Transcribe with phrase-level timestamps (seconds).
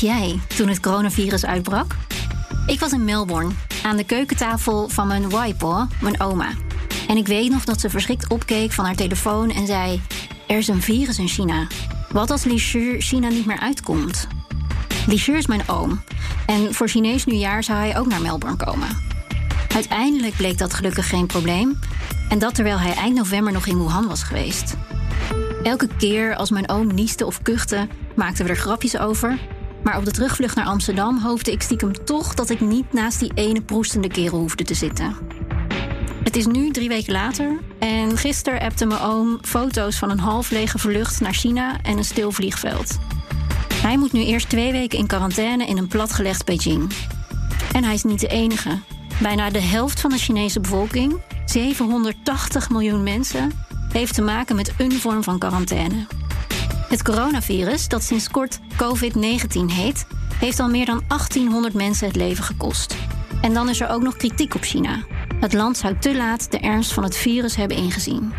[0.00, 1.96] Was jij toen het coronavirus uitbrak?
[2.66, 3.50] Ik was in Melbourne,
[3.82, 6.50] aan de keukentafel van mijn waipo, mijn oma.
[7.08, 10.00] En ik weet nog dat ze verschrikt opkeek van haar telefoon en zei:
[10.46, 11.66] Er is een virus in China.
[12.12, 12.58] Wat als Li
[12.98, 14.26] China niet meer uitkomt?
[15.06, 16.02] Li is mijn oom.
[16.46, 18.88] En voor Chinees nieuwjaar zou hij ook naar Melbourne komen.
[19.74, 21.78] Uiteindelijk bleek dat gelukkig geen probleem.
[22.28, 24.76] En dat terwijl hij eind november nog in Wuhan was geweest.
[25.62, 29.38] Elke keer als mijn oom nieste of kuchte, maakten we er grapjes over.
[29.82, 33.32] Maar op de terugvlucht naar Amsterdam hoopte ik stiekem toch dat ik niet naast die
[33.34, 35.16] ene proestende kerel hoefde te zitten.
[36.24, 40.50] Het is nu drie weken later en gisteren appte mijn oom foto's van een half
[40.50, 42.98] lege vlucht naar China en een stil vliegveld.
[43.74, 46.92] Hij moet nu eerst twee weken in quarantaine in een platgelegd Beijing.
[47.72, 48.78] En hij is niet de enige.
[49.22, 53.52] Bijna de helft van de Chinese bevolking, 780 miljoen mensen,
[53.92, 56.06] heeft te maken met een vorm van quarantaine.
[56.88, 62.44] Het coronavirus, dat sinds kort COVID-19 heet, heeft al meer dan 1800 mensen het leven
[62.44, 62.96] gekost.
[63.40, 65.02] En dan is er ook nog kritiek op China.
[65.40, 68.32] Het land zou te laat de ernst van het virus hebben ingezien.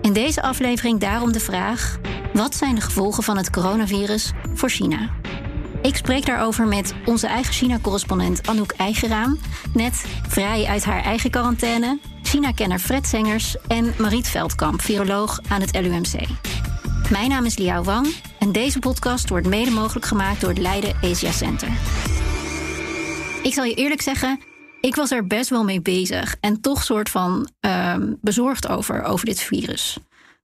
[0.00, 1.98] In deze aflevering daarom de vraag:
[2.32, 5.10] wat zijn de gevolgen van het coronavirus voor China?
[5.82, 9.38] Ik spreek daarover met onze eigen China-correspondent Anouk Eigeraam,
[9.72, 15.80] net vrij uit haar eigen quarantaine, China-kenner Fred Sengers en Mariet Veldkamp, viroloog aan het
[15.80, 16.51] LUMC.
[17.12, 20.94] Mijn naam is Liao Wang en deze podcast wordt mede mogelijk gemaakt door het Leiden
[21.02, 21.68] Asia Center.
[23.42, 24.40] Ik zal je eerlijk zeggen,
[24.80, 29.26] ik was er best wel mee bezig en toch soort van ehm, bezorgd over, over
[29.26, 29.98] dit virus.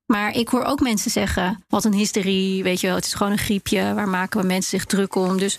[0.07, 3.33] Maar ik hoor ook mensen zeggen: wat een hysterie, weet je wel, het is gewoon
[3.33, 5.39] een griepje, waar maken we mensen zich druk om?
[5.39, 5.59] Dus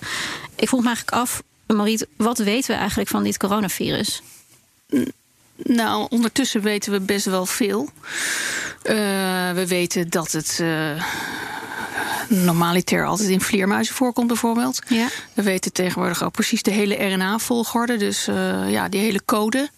[0.55, 4.21] ik vroeg me eigenlijk af, Mariet, wat weten we eigenlijk van dit coronavirus?
[5.63, 7.89] Nou, ondertussen weten we best wel veel.
[8.83, 8.95] Uh,
[9.51, 10.59] we weten dat het.
[10.61, 11.03] Uh,
[12.27, 14.81] normaliter altijd in vleermuizen voorkomt, bijvoorbeeld.
[14.87, 15.07] Ja.
[15.33, 19.69] We weten tegenwoordig ook precies de hele RNA-volgorde, dus uh, ja, die hele code.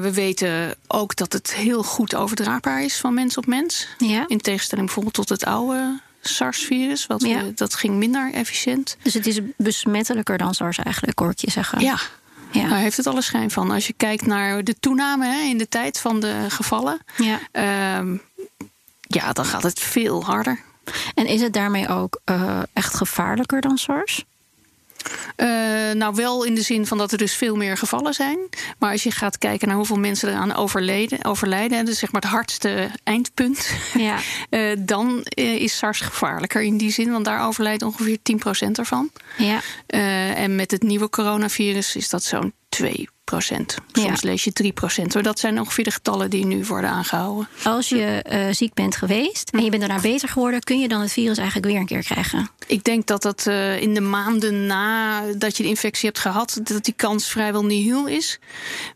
[0.00, 3.88] we weten ook dat het heel goed overdraagbaar is van mens op mens.
[3.98, 4.24] Ja.
[4.28, 7.06] In tegenstelling bijvoorbeeld tot het oude SARS-virus.
[7.16, 7.42] Ja.
[7.54, 8.96] Dat ging minder efficiënt.
[9.02, 11.80] Dus het is besmettelijker dan SARS eigenlijk, hoor ik je zeggen.
[11.80, 11.98] Ja,
[12.62, 12.68] Ja.
[12.68, 13.70] Daar heeft het alle schijn van.
[13.70, 17.38] Als je kijkt naar de toename hè, in de tijd van de gevallen, Ja.
[17.52, 18.16] ehm,
[19.00, 20.60] ja, dan gaat het veel harder.
[21.14, 24.24] En is het daarmee ook uh, echt gevaarlijker dan SARS?
[25.36, 25.46] Uh,
[25.92, 28.38] nou, wel in de zin van dat er dus veel meer gevallen zijn.
[28.78, 32.30] Maar als je gaat kijken naar hoeveel mensen eraan overleden, overlijden, dus zeg maar het
[32.30, 34.18] hardste eindpunt, Ja.
[34.50, 38.18] uh, dan is SARS gevaarlijker in die zin, want daar overlijdt ongeveer
[38.66, 39.10] 10% ervan.
[39.36, 39.60] Ja.
[40.34, 42.52] En met het nieuwe coronavirus is dat zo'n
[42.82, 44.28] 2% Soms Ja.
[44.28, 45.24] lees je 3 procent.
[45.24, 47.48] Dat zijn ongeveer de getallen die nu worden aangehouden.
[47.64, 51.00] Als je uh, ziek bent geweest en je bent daarna beter geworden, kun je dan
[51.00, 52.50] het virus eigenlijk weer een keer krijgen?
[52.66, 56.84] Ik denk dat dat uh, in de maanden nadat je de infectie hebt gehad, dat
[56.84, 58.38] die kans vrijwel nihil is.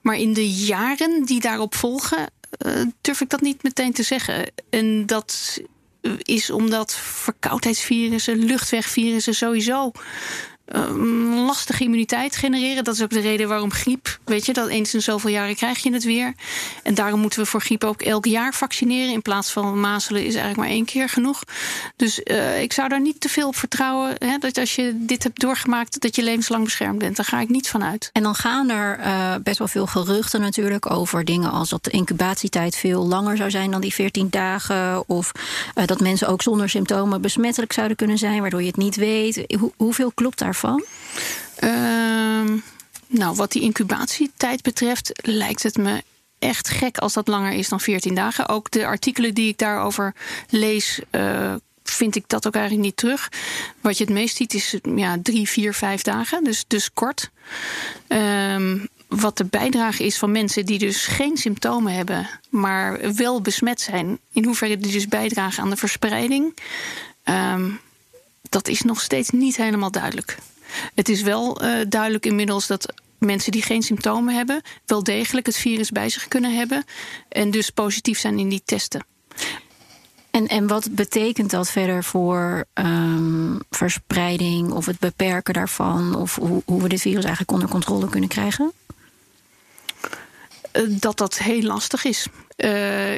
[0.03, 2.31] Maar in de jaren die daarop volgen,
[2.67, 4.51] uh, durf ik dat niet meteen te zeggen.
[4.71, 5.61] En dat
[6.19, 9.93] is omdat verkoudheidsvirussen, luchtwegvirussen sowieso
[10.73, 12.85] um, lastige immuniteit genereren.
[12.85, 15.79] Dat is ook de reden waarom griep, weet je, dat eens in zoveel jaren krijg
[15.83, 16.35] je het weer.
[16.83, 19.13] En daarom moeten we voor griep ook elk jaar vaccineren.
[19.13, 21.43] In plaats van mazelen is eigenlijk maar één keer genoeg.
[21.97, 24.15] Dus uh, ik zou daar niet te veel op vertrouwen.
[24.19, 27.17] Hè, dat als je dit hebt doorgemaakt, dat je levenslang beschermd bent.
[27.17, 28.11] Daar ga ik niet van uit.
[28.13, 31.91] En dan gaan er uh, best wel veel geruchten natuurlijk over dingen als dat de
[31.91, 35.09] incubatietijd veel langer zou zijn dan die 14 dagen.
[35.09, 35.33] Of
[35.75, 39.45] uh, dat mensen ook zonder symptomen besmettelijk zouden kunnen zijn, waardoor je het niet weet.
[39.59, 40.57] Hoe, hoeveel klopt daarvan?
[40.65, 42.53] Uh,
[43.07, 46.03] nou, wat die incubatietijd betreft, lijkt het me
[46.39, 48.49] echt gek als dat langer is dan 14 dagen.
[48.49, 50.15] Ook de artikelen die ik daarover
[50.49, 51.01] lees.
[51.11, 53.29] Uh, vind ik dat ook eigenlijk niet terug.
[53.81, 56.45] Wat je het meest ziet is ja, drie, vier, vijf dagen.
[56.45, 57.31] Dus, dus kort.
[58.09, 63.81] Um, wat de bijdrage is van mensen die dus geen symptomen hebben, maar wel besmet
[63.81, 64.19] zijn.
[64.33, 66.57] In hoeverre die dus bijdragen aan de verspreiding.
[67.25, 67.81] Um,
[68.49, 70.39] dat is nog steeds niet helemaal duidelijk.
[70.95, 75.57] Het is wel uh, duidelijk inmiddels dat mensen die geen symptomen hebben, wel degelijk het
[75.57, 76.85] virus bij zich kunnen hebben.
[77.29, 79.05] En dus positief zijn in die testen.
[80.31, 86.15] En, en wat betekent dat verder voor um, verspreiding of het beperken daarvan?
[86.15, 88.73] Of hoe, hoe we dit virus eigenlijk onder controle kunnen krijgen?
[90.73, 92.27] Eh, dat dat heel lastig is.
[92.65, 92.71] Uh,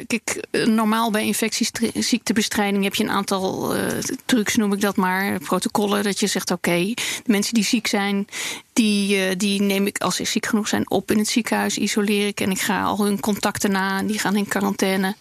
[0.07, 3.81] kijk, normaal bij infectieziektebestrijding heb je een aantal uh,
[4.25, 6.03] trucs, noem ik dat maar, protocollen.
[6.03, 8.27] Dat je zegt: oké, okay, de mensen die ziek zijn,
[8.73, 12.27] die, uh, die neem ik als ze ziek genoeg zijn op in het ziekenhuis, isoleer
[12.27, 15.15] ik en ik ga al hun contacten na en die gaan in quarantaine.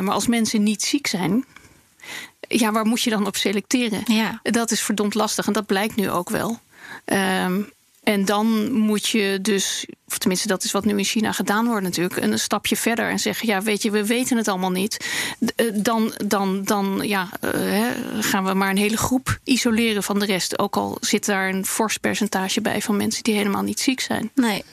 [0.00, 1.44] maar als mensen niet ziek zijn,
[2.48, 4.02] ja, waar moet je dan op selecteren?
[4.04, 4.40] Ja.
[4.42, 6.58] Dat is verdomd lastig en dat blijkt nu ook wel.
[7.04, 7.72] Um,
[8.02, 11.82] en dan moet je dus, of tenminste dat is wat nu in China gedaan wordt
[11.82, 15.06] natuurlijk, een stapje verder en zeggen, ja weet je, we weten het allemaal niet.
[15.56, 17.86] Eh, dan, dan, dan ja, uh,
[18.20, 20.58] gaan we maar een hele groep isoleren van de rest.
[20.58, 24.30] Ook al zit daar een fors percentage bij van mensen die helemaal niet ziek zijn.
[24.34, 24.64] Nee,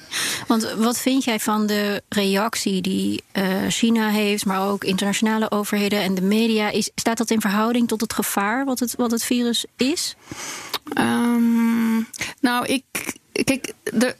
[0.47, 6.01] want wat vind jij van de reactie die uh, China heeft, maar ook internationale overheden
[6.01, 6.69] en de media?
[6.69, 10.15] Is, staat dat in verhouding tot het gevaar wat het, wat het virus is?
[10.97, 12.07] Um,
[12.41, 12.83] nou, ik,
[13.43, 14.15] kijk, de,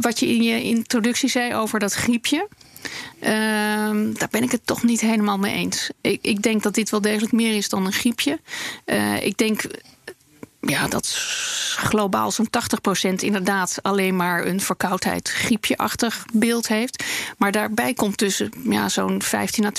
[0.00, 2.48] wat je in je introductie zei over dat griepje.
[3.20, 3.28] Uh,
[4.14, 5.90] daar ben ik het toch niet helemaal mee eens.
[6.00, 8.40] Ik, ik, denk dat dit wel degelijk meer is dan een griepje.
[8.86, 9.62] Uh, ik denk
[10.66, 11.14] ja, dat
[11.76, 12.48] globaal zo'n
[13.10, 17.04] 80% inderdaad alleen maar een verkoudheid, griepjeachtig beeld heeft.
[17.38, 19.70] Maar daarbij komt tussen ja, zo'n 15 à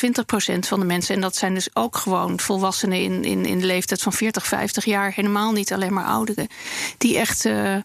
[0.55, 1.15] 20% van de mensen.
[1.15, 4.85] En dat zijn dus ook gewoon volwassenen in, in, in de leeftijd van 40, 50
[4.85, 5.11] jaar.
[5.15, 6.47] Helemaal niet alleen maar ouderen.
[6.97, 7.75] Die echt uh,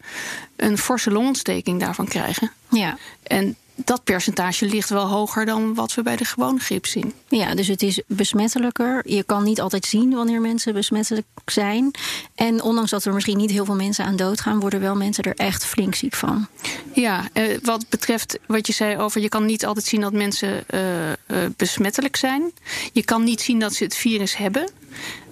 [0.57, 2.53] een forse longontsteking daarvan krijgen.
[2.69, 2.97] Ja.
[3.23, 7.13] En dat percentage ligt wel hoger dan wat we bij de gewone griep zien.
[7.29, 9.03] Ja, dus het is besmettelijker.
[9.05, 11.91] Je kan niet altijd zien wanneer mensen besmettelijk zijn.
[12.35, 15.25] En ondanks dat er misschien niet heel veel mensen aan dood gaan, worden wel mensen
[15.25, 16.47] er echt flink ziek van.
[16.93, 20.65] Ja, eh, wat betreft wat je zei over je kan niet altijd zien dat mensen
[20.71, 21.15] uh, uh,
[21.57, 22.53] besmettelijk zijn.
[22.93, 24.71] Je kan niet zien dat ze het virus hebben.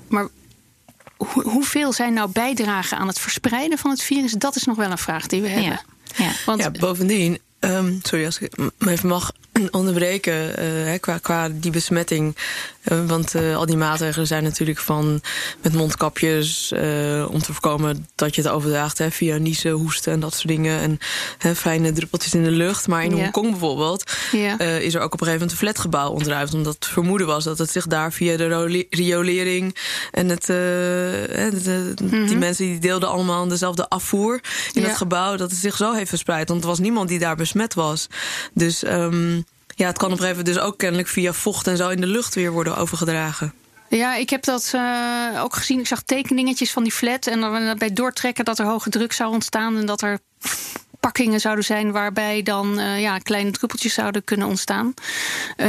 [0.08, 0.28] Maar
[1.42, 4.32] hoeveel zijn nou bijdragen aan het verspreiden van het virus?
[4.32, 5.70] Dat is nog wel een vraag die we hebben.
[5.70, 5.82] Ja.
[6.16, 6.32] Ja.
[6.46, 9.32] Want, ja, bovendien, Um, sorry als ik me even mag
[9.70, 12.36] onderbreken uh, qua, qua die besmetting.
[12.92, 15.20] Uh, want uh, al die maatregelen zijn natuurlijk van
[15.62, 16.72] met mondkapjes
[17.28, 20.80] om te voorkomen dat je het overdraagt hè, via niezen, hoesten en dat soort dingen.
[20.80, 20.98] En
[21.38, 22.88] hè, fijne druppeltjes in de lucht.
[22.88, 23.22] Maar in yeah.
[23.22, 24.12] Hongkong bijvoorbeeld
[24.80, 26.54] is er ook op een gegeven moment een flatgebouw ontruimd.
[26.54, 29.76] Omdat het vermoeden was dat het zich daar via de riolering
[30.10, 32.26] en het, de, de, mm -hmm.
[32.26, 34.40] die mensen die deelden allemaal dezelfde afvoer
[34.72, 34.88] in Ja.
[34.88, 36.48] het gebouw, dat het zich zo heeft verspreid.
[36.48, 38.06] Want er was niemand die daar besmet was.
[38.52, 39.45] Dus um,
[39.76, 42.00] ja, het kan op een gegeven moment dus ook kennelijk via vocht en zo in
[42.00, 43.52] de lucht weer worden overgedragen.
[43.88, 45.78] Ja, ik heb dat uh, ook gezien.
[45.78, 47.26] Ik zag tekeningetjes van die flat.
[47.26, 49.76] En dan bij doortrekken dat er hoge druk zou ontstaan.
[49.76, 50.18] En dat er
[51.00, 54.94] pakkingen zouden zijn waarbij dan uh, ja, kleine druppeltjes zouden kunnen ontstaan.
[55.56, 55.68] Uh,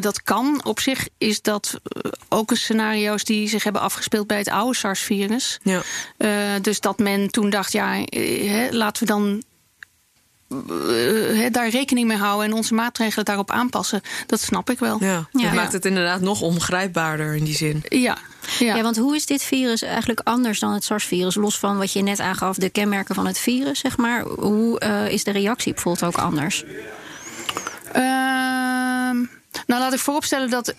[0.00, 0.64] dat kan.
[0.64, 1.80] Op zich is dat
[2.28, 5.60] ook een scenario's die zich hebben afgespeeld bij het oude SARS-virus.
[5.62, 5.82] Ja.
[6.60, 9.42] dus dat men toen dacht, ja, hè, laten we dan
[10.70, 14.00] uh, daar rekening mee houden en onze maatregelen daarop aanpassen.
[14.26, 14.96] Dat snap ik wel.
[15.00, 15.52] Ja, dat ja.
[15.52, 17.82] maakt het inderdaad nog ongrijpbaarder in die zin.
[17.88, 18.16] Ja.
[18.58, 18.76] Ja.
[18.76, 21.34] ja, want hoe is dit virus eigenlijk anders dan het SARS-virus?
[21.34, 24.22] Los van wat je net aangaf, de kenmerken van het virus, zeg maar.
[24.22, 26.64] Hoe uh, is de reactie bijvoorbeeld ook anders?
[27.96, 29.10] Uh,
[29.66, 30.74] nou, laat ik vooropstellen dat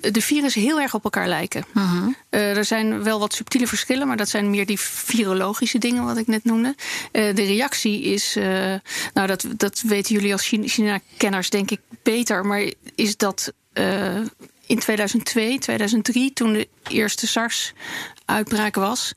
[0.00, 1.64] de virussen heel erg op elkaar lijken.
[1.74, 2.08] Uh -huh.
[2.30, 6.16] uh, er zijn wel wat subtiele verschillen, maar dat zijn meer die virologische dingen, wat
[6.16, 6.74] ik net noemde.
[7.12, 8.34] Uh, de reactie is,
[9.14, 13.52] nou, dat, dat weten jullie als China-kenners, denk ik, beter, maar is dat
[14.66, 19.12] in 2002, 2003, toen de eerste SARS-uitbraak was,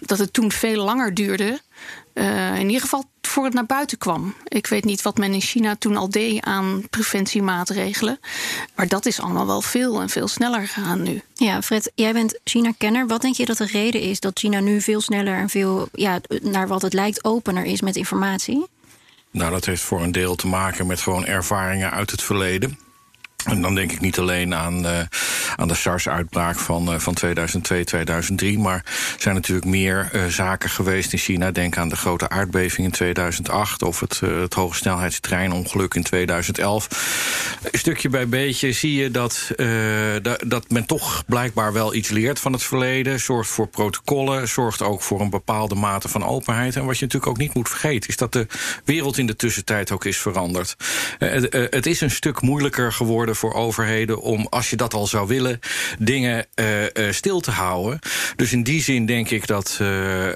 [0.00, 1.60] dat het toen veel langer duurde.
[2.14, 4.34] Uh, in ieder geval voor het naar buiten kwam.
[4.48, 8.20] Ik weet niet wat men in China toen al deed aan preventiemaatregelen.
[8.74, 11.22] Maar dat is allemaal wel veel en veel sneller gegaan nu.
[11.34, 13.06] Ja, Fred, jij bent China-kenner.
[13.06, 16.20] Wat denk je dat de reden is dat China nu veel sneller en veel, ja,
[16.42, 18.66] naar wat het lijkt, opener is met informatie?
[19.30, 22.78] Nou, dat heeft voor een deel te maken met gewoon ervaringen uit het verleden.
[23.44, 25.00] En dan denk ik niet alleen aan, uh,
[25.56, 28.58] aan de SARS-uitbraak van, uh, van 2002, 2003.
[28.58, 31.50] Maar er zijn natuurlijk meer uh, zaken geweest in China.
[31.50, 36.88] Denk aan de grote aardbeving in 2008 of het, het hogesnelheidstreinongeluk in 2011.
[37.70, 39.50] Een stukje bij beetje zie je dat,
[40.22, 43.20] da, dat men toch blijkbaar wel iets leert van het verleden.
[43.20, 46.76] Zorgt voor protocollen, zorgt ook voor een bepaalde mate van openheid.
[46.76, 48.46] En wat je natuurlijk ook niet moet vergeten, is dat de
[48.84, 50.76] wereld in de tussentijd ook is veranderd.
[51.18, 55.60] het is een stuk moeilijker geworden voor overheden om, als je dat al zou willen,
[55.98, 56.46] dingen
[57.10, 57.98] stil te houden.
[58.36, 59.80] Dus in die zin denk ik dat,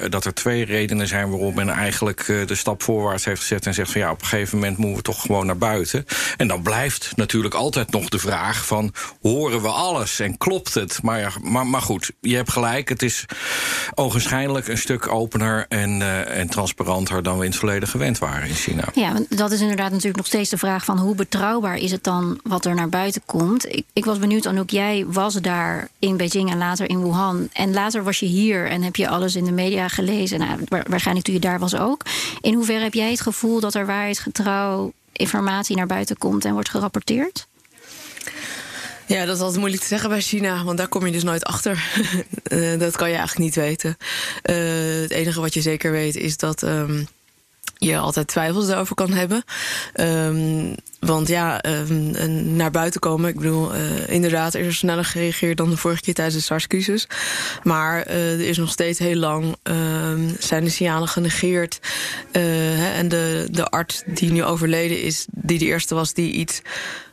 [0.09, 3.93] dat er twee redenen zijn waarom men eigenlijk de stap voorwaarts heeft gezet en zegt
[3.93, 6.05] van ja, op een gegeven moment moeten we toch gewoon naar buiten.
[6.37, 11.03] En dan blijft natuurlijk altijd nog de vraag van horen we alles en klopt het?
[11.03, 12.89] Maar, ja, maar, maar goed, je hebt gelijk.
[12.89, 13.25] Het is
[13.95, 18.55] ogenschijnlijk een stuk opener en, en transparanter dan we in het verleden gewend waren in
[18.55, 18.85] China.
[18.95, 22.41] Ja, dat is inderdaad natuurlijk nog steeds de vraag van hoe betrouwbaar is het dan
[22.43, 23.67] wat er naar buiten komt.
[23.67, 27.49] Ik, ik was benieuwd, Anouk, jij was daar in Beijing en later in Wuhan.
[27.53, 30.39] En later was je hier en heb je alles in de media gelezen.
[30.39, 32.03] Nou, waarschijnlijk toen je daar was ook.
[32.41, 36.69] In hoeverre heb jij het gevoel dat er waarheidsgetrouw informatie naar buiten komt en wordt
[36.69, 37.47] gerapporteerd?
[39.07, 41.45] Ja, dat is altijd moeilijk te zeggen bij China, want daar kom je dus nooit
[41.45, 41.91] achter.
[42.53, 43.97] uh, dat kan je eigenlijk niet weten.
[44.43, 47.09] Uh, het enige wat je zeker weet is dat um,
[47.79, 49.45] je altijd twijfels erover kan hebben.
[49.95, 53.71] Um, want ja, um, naar buiten komen, ik bedoel,
[54.07, 57.09] inderdaad is er sneller gereageerd dan de vorige keer tijdens de SARS-crisis.
[57.63, 59.57] Maar er is nog steeds heel lang
[60.39, 61.81] zijn de signalen genegeerd.
[62.33, 66.63] Hè, en de, de arts die nu overleden is, die de eerste was die iets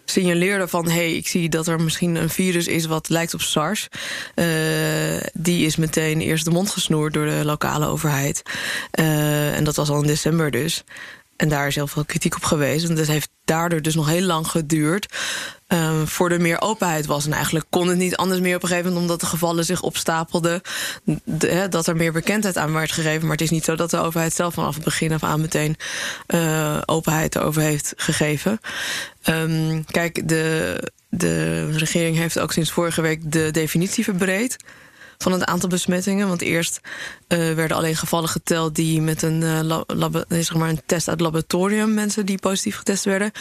[0.06, 0.90] signaleerde van...
[0.90, 3.88] hey, ik zie dat er misschien een virus is wat lijkt op SARS.
[4.36, 4.46] Uh,
[5.34, 8.42] die is meteen eerst de mond gesnoerd door de lokale overheid.
[9.00, 10.84] Uh, en dat was al in december dus.
[11.36, 12.90] En daar is heel veel kritiek op geweest.
[12.90, 15.14] En dat heeft daardoor dus nog heel lang geduurd
[15.68, 17.26] um, voor er meer openheid was.
[17.26, 19.06] En eigenlijk kon het niet anders meer op een gegeven moment...
[19.10, 20.62] omdat de gevallen zich opstapelden,
[21.24, 23.22] de, dat er meer bekendheid aan werd gegeven.
[23.22, 25.42] Maar het is niet zo dat de overheid zelf vanaf het begin af aan...
[25.42, 25.76] meteen
[26.28, 28.60] uh, openheid erover heeft gegeven.
[29.30, 30.78] Um, kijk, de,
[31.10, 34.58] de regering heeft ook sinds vorige week de definitie verbreed
[35.18, 36.28] van het aantal besmettingen.
[36.28, 36.80] Want eerst
[37.28, 41.20] uh, werden alleen gevallen geteld die met een, uh, lab, zeg maar een test uit
[41.20, 43.32] het laboratorium, mensen die positief getest werden.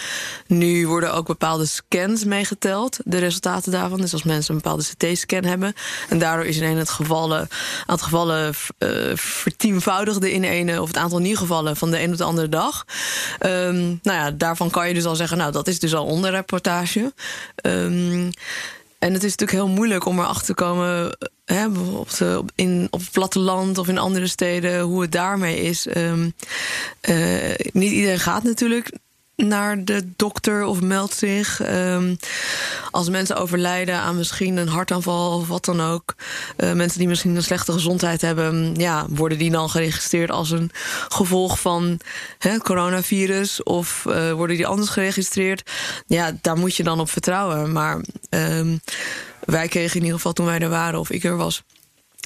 [0.46, 4.00] Nu worden ook bepaalde scans meegeteld, de resultaten daarvan.
[4.00, 5.74] Dus als mensen een bepaalde CT-scan hebben.
[6.08, 7.48] En daardoor is in het gevallen,
[7.86, 12.18] aantal gevallen uh, vertienvoudigde in ene, of het aantal nieuwe gevallen van de een op
[12.18, 12.84] de andere dag.
[13.40, 17.12] Um, nou ja, daarvan kan je dus al zeggen, nou dat is dus al onderreportage.
[17.62, 18.30] Um,
[18.98, 21.16] en het is natuurlijk heel moeilijk om erachter te komen
[21.94, 25.86] op, de, in, op het platteland of in andere steden hoe het daarmee is.
[25.96, 26.34] Um,
[27.08, 28.90] uh, niet iedereen gaat natuurlijk
[29.36, 31.60] naar de dokter of meldt zich.
[31.70, 32.18] Um,
[32.90, 36.14] als mensen overlijden aan misschien een hartaanval of wat dan ook.
[36.56, 38.74] Uh, mensen die misschien een slechte gezondheid hebben.
[38.74, 40.70] Ja, worden die dan geregistreerd als een
[41.08, 42.00] gevolg van
[42.58, 43.62] coronavirus?
[43.62, 44.02] Of
[44.34, 45.70] worden die anders geregistreerd?
[46.06, 47.72] Ja, daar moet je dan op vertrouwen.
[47.72, 48.80] Maar um,
[49.44, 51.62] wij kregen in ieder geval toen wij er waren, of ik er was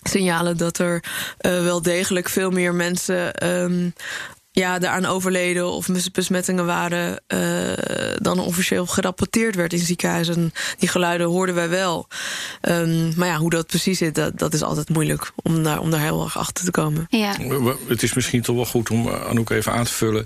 [0.02, 1.04] signalen dat er
[1.40, 3.92] uh, wel degelijk veel meer mensen um,
[4.58, 7.72] ja, daaraan overleden of besmettingen waren uh,
[8.16, 10.52] dan officieel gerapporteerd werd in ziekenhuizen.
[10.78, 12.08] Die geluiden hoorden wij wel.
[12.62, 15.90] Um, maar ja, hoe dat precies zit, dat, dat is altijd moeilijk om daar, om
[15.90, 17.06] daar heel erg achter te komen.
[17.10, 17.36] Ja.
[17.86, 20.24] Het is misschien toch wel goed om eh, Anouk even aan te vullen.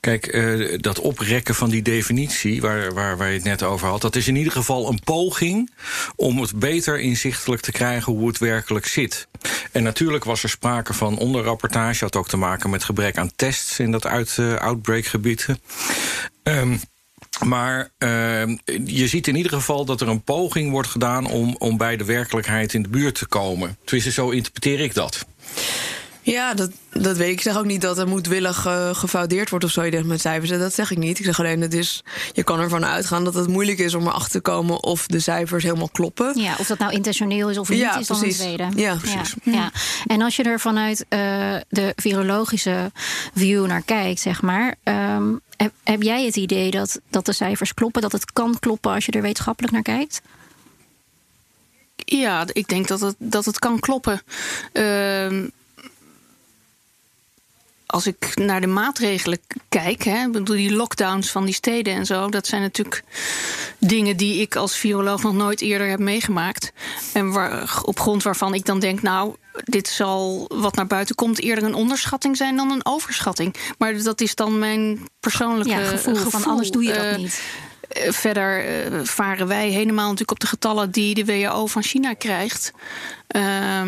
[0.00, 4.00] Kijk, uh, dat oprekken van die definitie waar, waar, waar je het net over had,
[4.00, 5.70] dat is in ieder geval een poging
[6.16, 9.28] om het beter inzichtelijk te krijgen hoe het werkelijk zit.
[9.72, 13.69] En natuurlijk was er sprake van onderrapportage, had ook te maken met gebrek aan tests
[13.78, 15.46] in dat uit, uh, outbreakgebied.
[16.42, 16.80] Um,
[17.44, 18.46] maar uh,
[18.84, 22.04] je ziet in ieder geval dat er een poging wordt gedaan om, om bij de
[22.04, 23.76] werkelijkheid in de buurt te komen.
[23.84, 25.26] Tenminste, zo interpreteer ik dat.
[26.22, 27.32] Ja, dat, dat weet ik.
[27.32, 30.50] Ik zeg ook niet dat er moedwillig uh, gefoudeerd wordt of zo met cijfers.
[30.50, 31.18] Dat zeg ik niet.
[31.18, 34.30] Ik zeg alleen, het is, je kan ervan uitgaan dat het moeilijk is om erachter
[34.30, 36.40] te komen of de cijfers helemaal kloppen.
[36.40, 38.38] Ja, of dat nou intentioneel is of niet, ja, is precies.
[38.38, 38.80] dan een tweede.
[38.80, 39.34] Ja, precies.
[39.42, 39.70] Ja, ja.
[40.06, 41.18] En als je er vanuit uh,
[41.68, 42.92] de virologische
[43.34, 44.74] view naar kijkt, zeg maar.
[44.84, 48.02] Um, heb, heb jij het idee dat, dat de cijfers kloppen?
[48.02, 50.20] Dat het kan kloppen als je er wetenschappelijk naar kijkt?
[51.96, 54.22] Ja, ik denk dat het, dat het kan kloppen.
[54.72, 55.44] Uh,
[57.90, 62.28] als ik naar de maatregelen kijk, hè, bedoel die lockdowns van die steden en zo,
[62.28, 63.02] dat zijn natuurlijk
[63.78, 66.72] dingen die ik als viroloog nog nooit eerder heb meegemaakt.
[67.12, 71.40] En waar, op grond waarvan ik dan denk, nou, dit zal wat naar buiten komt
[71.40, 73.54] eerder een onderschatting zijn dan een overschatting.
[73.78, 76.30] Maar dat is dan mijn persoonlijke ja, gevoel, gevoel.
[76.30, 77.42] Van anders doe je dat uh, niet.
[78.08, 82.72] Verder uh, varen wij helemaal natuurlijk op de getallen die de WHO van China krijgt.
[83.36, 83.82] Uh,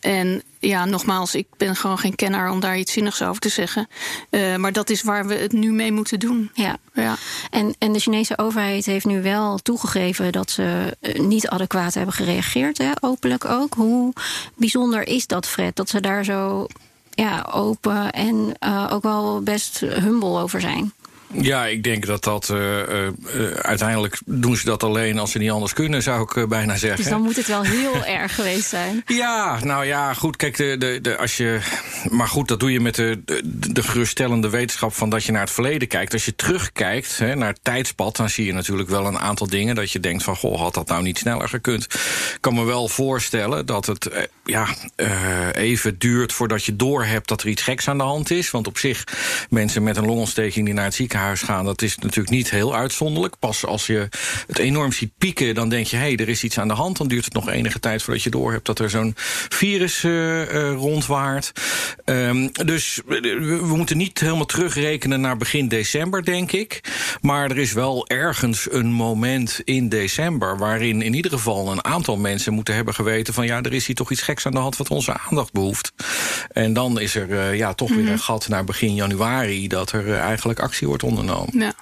[0.00, 3.88] en ja, nogmaals, ik ben gewoon geen kenner om daar iets zinnigs over te zeggen.
[4.30, 6.50] Uh, maar dat is waar we het nu mee moeten doen.
[6.54, 6.76] Ja.
[6.94, 7.16] ja.
[7.50, 12.78] En, en de Chinese overheid heeft nu wel toegegeven dat ze niet adequaat hebben gereageerd,
[12.78, 13.74] hè, openlijk ook.
[13.74, 14.12] Hoe
[14.54, 16.66] bijzonder is dat, Fred, dat ze daar zo
[17.10, 20.92] ja, open en uh, ook wel best humble over zijn?
[21.32, 23.08] Ja, ik denk dat dat uh, uh,
[23.50, 27.02] uiteindelijk doen ze dat alleen als ze niet anders kunnen, zou ik bijna zeggen.
[27.02, 29.02] Dus dan moet het wel heel erg geweest zijn.
[29.06, 30.36] Ja, nou ja, goed.
[30.36, 31.60] Kijk, de, de, de, als je.
[32.10, 35.40] Maar goed, dat doe je met de, de, de geruststellende wetenschap van dat je naar
[35.40, 36.12] het verleden kijkt.
[36.12, 39.74] Als je terugkijkt hè, naar het tijdspad, dan zie je natuurlijk wel een aantal dingen
[39.74, 41.84] dat je denkt van goh, had dat nou niet sneller gekund.
[41.84, 44.66] Ik kan me wel voorstellen dat het ja,
[45.52, 48.50] even duurt voordat je doorhebt dat er iets geks aan de hand is.
[48.50, 49.04] Want op zich,
[49.50, 53.38] mensen met een longontsteking die naar het ziekenhuis gaan, dat is natuurlijk niet heel uitzonderlijk.
[53.38, 54.08] Pas als je
[54.46, 56.96] het enorm ziet pieken, dan denk je, hé, hey, er is iets aan de hand.
[56.96, 59.12] Dan duurt het nog enige tijd voordat je doorhebt dat er zo'n
[59.48, 61.52] virus uh, uh, rondwaart.
[62.04, 66.80] Um, dus we moeten niet helemaal terugrekenen naar begin december, denk ik.
[67.20, 72.16] Maar er is wel ergens een moment in december waarin in ieder geval een aantal
[72.16, 74.76] mensen moeten hebben geweten van ja, er is hier toch iets geks aan de hand
[74.76, 75.92] wat onze aandacht behoeft.
[76.52, 78.04] En dan is er uh, ja, toch mm -hmm.
[78.04, 81.58] weer een gat naar begin januari dat er eigenlijk actie wordt ondernomen.
[81.58, 81.72] Ja.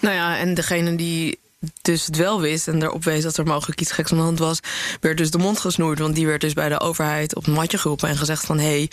[0.00, 1.38] Nou ja, en degene die
[1.82, 4.38] dus het wel wist en erop wees dat er mogelijk iets geks aan de hand
[4.38, 4.60] was,
[5.00, 5.98] werd dus de mond gesnoerd.
[5.98, 8.64] Want die werd dus bij de overheid op een matje geroepen en gezegd van hé,
[8.64, 8.90] hey,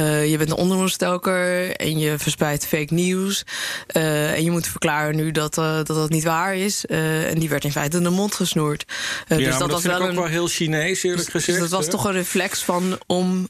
[0.00, 3.44] uh, je bent een onderhoestoker en je verspreidt fake nieuws.
[3.92, 6.86] Uh, en je moet verklaren nu dat, uh, dat dat niet waar is.
[6.86, 8.84] en die werd in feite de mond gesnoerd.
[9.26, 11.60] ja, dus dat, dat was wel ook een, wel heel Chinees, eerlijk dus, gezegd.
[11.60, 13.48] Dus dat was toch een reflex van om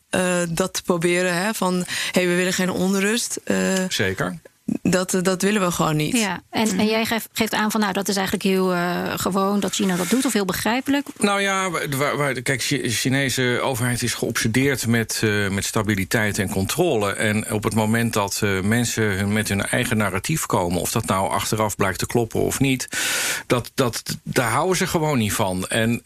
[0.49, 1.35] dat te proberen.
[1.35, 3.41] Hè, van hé, hey, we willen geen onrust.
[3.89, 4.41] Zeker
[4.83, 6.19] dat, dat willen we gewoon niet.
[6.19, 9.61] Ja, en, en jij geeft, geeft aan van nou, dat is eigenlijk heel uh, gewoon
[9.61, 11.07] dat China dat doet, of heel begrijpelijk.
[11.19, 16.49] Nou ja, waar, waar, kijk, de Chinese overheid is geobsedeerd met, uh, met stabiliteit en
[16.49, 17.13] controle.
[17.13, 21.31] En op het moment dat uh, mensen met hun eigen narratief komen, of dat nou
[21.31, 22.89] achteraf blijkt te kloppen of niet,
[23.47, 25.67] dat, dat, daar houden ze gewoon niet van.
[25.67, 26.03] En,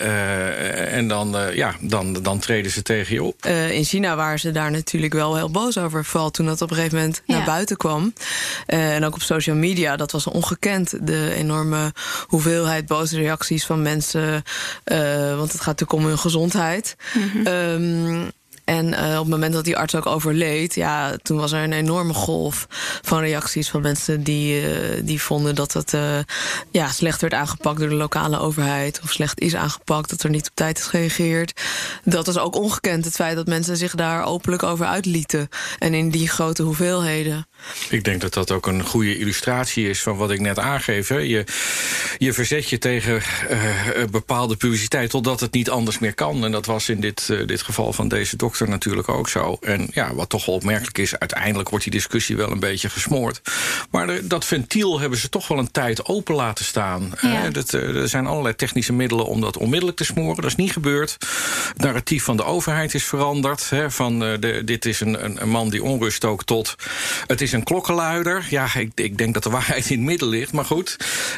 [0.91, 3.45] en dan, ja, dan, dan treden ze tegen je op.
[3.47, 6.77] in China waren ze daar natuurlijk wel heel boos over, vooral toen dat op een
[6.77, 7.37] gegeven moment ja.
[7.37, 8.13] naar buiten kwam.
[8.67, 11.07] Uh, en ook op social media, dat was ongekend.
[11.07, 11.93] De enorme
[12.27, 14.43] hoeveelheid boze reacties van mensen.
[14.85, 16.97] Uh, want het gaat natuurlijk om hun gezondheid.
[17.15, 17.47] Mm -hmm.
[17.47, 18.31] um,
[18.69, 21.73] en uh, op het moment dat die arts ook overleed, ja, toen was er een
[21.73, 22.67] enorme golf
[23.03, 26.19] van reacties van mensen die, uh, die vonden dat het uh,
[26.71, 29.01] ja, slecht werd aangepakt door de lokale overheid.
[29.03, 31.61] Of slecht is aangepakt, dat er niet op tijd is gereageerd.
[32.05, 35.49] Dat was ook ongekend, het feit dat mensen zich daar openlijk over uitlieten.
[35.79, 37.47] En in die grote hoeveelheden.
[37.89, 41.09] Ik denk dat dat ook een goede illustratie is van wat ik net aangeef.
[41.09, 41.45] Je,
[42.19, 43.23] je verzet je tegen
[44.11, 46.45] bepaalde publiciteit totdat het niet anders meer kan.
[46.45, 49.57] En dat was in dit, dit geval van deze dokter natuurlijk ook zo.
[49.61, 53.41] En ja, wat toch wel opmerkelijk is, uiteindelijk wordt die discussie wel een beetje gesmoord.
[53.91, 57.13] Maar dat ventiel hebben ze toch wel een tijd open laten staan.
[57.21, 57.51] Ja.
[57.51, 60.37] Dat, uh, er zijn allerlei technische middelen om dat onmiddellijk te smoren.
[60.37, 61.17] Dat is niet gebeurd.
[61.69, 63.71] Het narratief van de overheid is veranderd.
[63.71, 66.75] Hè, van uh, de, dit is een, een, man die onrust stookt tot
[67.27, 68.47] het is een klokkenluider.
[68.51, 70.97] Ja, ik, ik denk dat de waarheid in het midden ligt, maar goed.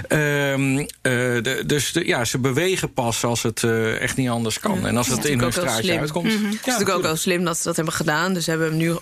[0.09, 3.65] Um, de, dus de, ja, ze bewegen pas als het
[4.01, 4.81] echt niet anders kan.
[4.81, 4.87] Ja.
[4.87, 6.25] En als het in hun straatje uitkomt.
[6.25, 6.59] Mm -hmm.
[6.65, 8.35] ja, ook wel slim dat ze dat hebben gedaan.
[8.35, 8.97] Dus ze hebben hem nu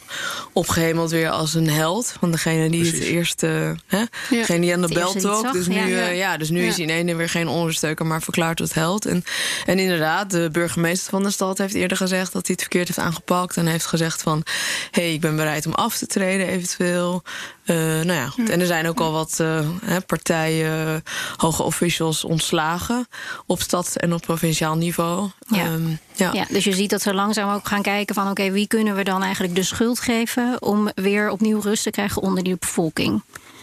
[0.53, 2.15] opgehemeld weer als een held.
[2.19, 2.99] Van degene die Precies.
[2.99, 3.77] het eerste...
[3.87, 3.99] Hè?
[3.99, 4.07] Ja.
[4.31, 5.53] Degene die aan de bel trok.
[5.53, 6.09] Dus nu, ja, ja.
[6.09, 6.69] Uh, ja, dus nu ja.
[6.69, 8.07] is hij in ene weer geen ondersteuker...
[8.07, 9.07] maar verklaard tot held.
[9.07, 9.25] En,
[9.67, 12.33] en inderdaad, de burgemeester van de stad heeft eerder gezegd...
[12.33, 13.57] dat hij het verkeerd heeft aangepakt.
[13.57, 14.43] En heeft gezegd van...
[14.91, 17.23] hé, hey, ik ben bereid om af te treden eventueel.
[17.71, 18.49] Uh, nou ja, goed.
[18.49, 19.67] En er zijn ook al wat uh,
[20.07, 21.03] partijen,
[21.37, 23.07] hoge officials ontslagen...
[23.47, 25.31] op stad- en op provinciaal niveau.
[25.49, 25.67] Ja.
[25.67, 26.33] Um, ja.
[26.33, 28.23] ja, dus je ziet dat ze langzaam ook gaan kijken van...
[28.23, 30.63] oké, okay, wie kunnen we dan eigenlijk de schuld geven...
[30.63, 33.23] om weer opnieuw rust te krijgen onder die bevolking?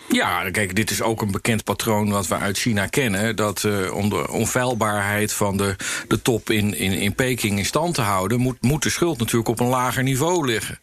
[0.10, 3.36] Ja, kijk, dit is ook een bekend patroon wat we uit China kennen.
[3.36, 5.76] Dat uh, om de onfeilbaarheid van de,
[6.08, 9.48] de top in, in, in Peking in stand te houden, moet, moet de schuld natuurlijk
[9.48, 10.80] op een lager niveau liggen.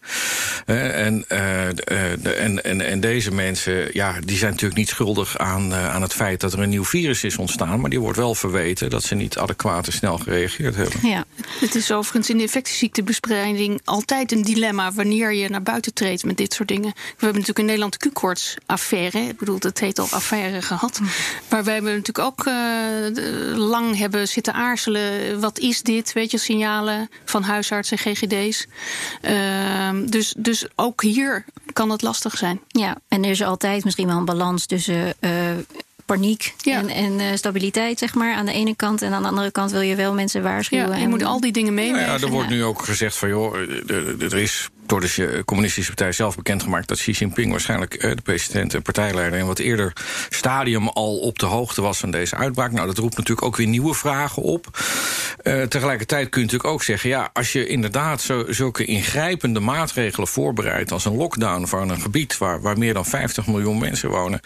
[0.67, 5.39] Uh, en, uh, de, en, en, en deze mensen, ja, die zijn natuurlijk niet schuldig
[5.39, 7.81] aan, aan het feit dat er een nieuw virus is ontstaan.
[7.81, 11.09] Maar die wordt wel verweten dat ze niet adequaat en snel gereageerd hebben.
[11.09, 11.25] Ja,
[11.61, 16.37] het is overigens in de infectieziektebespreiding altijd een dilemma wanneer je naar buiten treedt met
[16.37, 16.93] dit soort dingen.
[16.95, 19.12] We hebben natuurlijk in Nederland de Q-koorts-affaire.
[19.21, 21.01] Ik bedoel, dat heet al affaire gehad.
[21.49, 25.41] Maar wij hebben natuurlijk ook uh, lang hebben zitten aarzelen.
[25.41, 26.13] Wat is dit?
[26.13, 28.67] Weet je, signalen van huisartsen, GGD's.
[29.23, 32.61] Uh, dus, dus ook hier kan het lastig zijn.
[32.69, 35.15] Ja, en er is altijd misschien wel een balans tussen.
[35.21, 35.31] Uh,
[36.07, 36.79] paniek ja.
[36.79, 39.03] en, en uh, stabiliteit, zeg maar, aan de ene kant.
[39.03, 40.89] En aan de andere kant wil je wel mensen waarschuwen.
[40.89, 41.11] Ja, je en...
[41.11, 42.07] moet al die dingen meenemen.
[42.07, 43.55] Nou ja, er wordt nu ook gezegd van, joh,
[44.21, 48.83] er is door de Communistische Partij zelf bekendgemaakt dat Xi Jinping waarschijnlijk de president en
[48.83, 49.93] partijleider in wat eerder
[50.29, 52.73] stadium al op de hoogte was van deze uitbraak.
[52.73, 54.67] Nou, dat roept natuurlijk ook weer nieuwe vragen op.
[55.69, 60.93] tegelijkertijd kun je natuurlijk ook zeggen: ja, als je inderdaad zo, zulke ingrijpende maatregelen voorbereidt
[60.93, 64.41] als een lockdown van een gebied waar, waar meer dan 50 miljoen mensen wonen,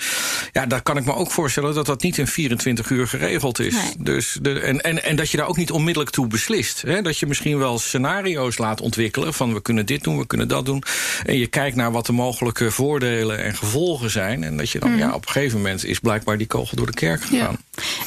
[0.53, 3.75] ja, daar kan ik me ook voorstellen dat dat niet in 24 uur geregeld is.
[3.99, 6.83] Dus de, en, en, en dat je daar ook niet onmiddellijk toe beslist.
[6.83, 7.03] Hè?
[7.03, 10.64] Dat je misschien wel scenario's laat ontwikkelen van we kunnen dit doen, we kunnen dat
[10.64, 10.83] doen.
[11.25, 14.44] En je kijkt naar wat de mogelijke voordelen en gevolgen zijn.
[14.44, 14.99] En dat je dan, mhm.
[14.99, 17.59] ja, op een gegeven moment is blijkbaar die kogel door de kerk gegaan.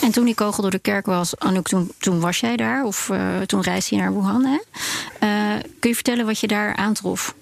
[0.02, 2.86] En toen die kogel door de kerk was, Anouk, toen, toen was jij daar?
[2.86, 4.58] Of uh, toen reisde je naar Wuhan, hè?
[5.24, 7.36] Uh, kun je vertellen wat je daar aantrof?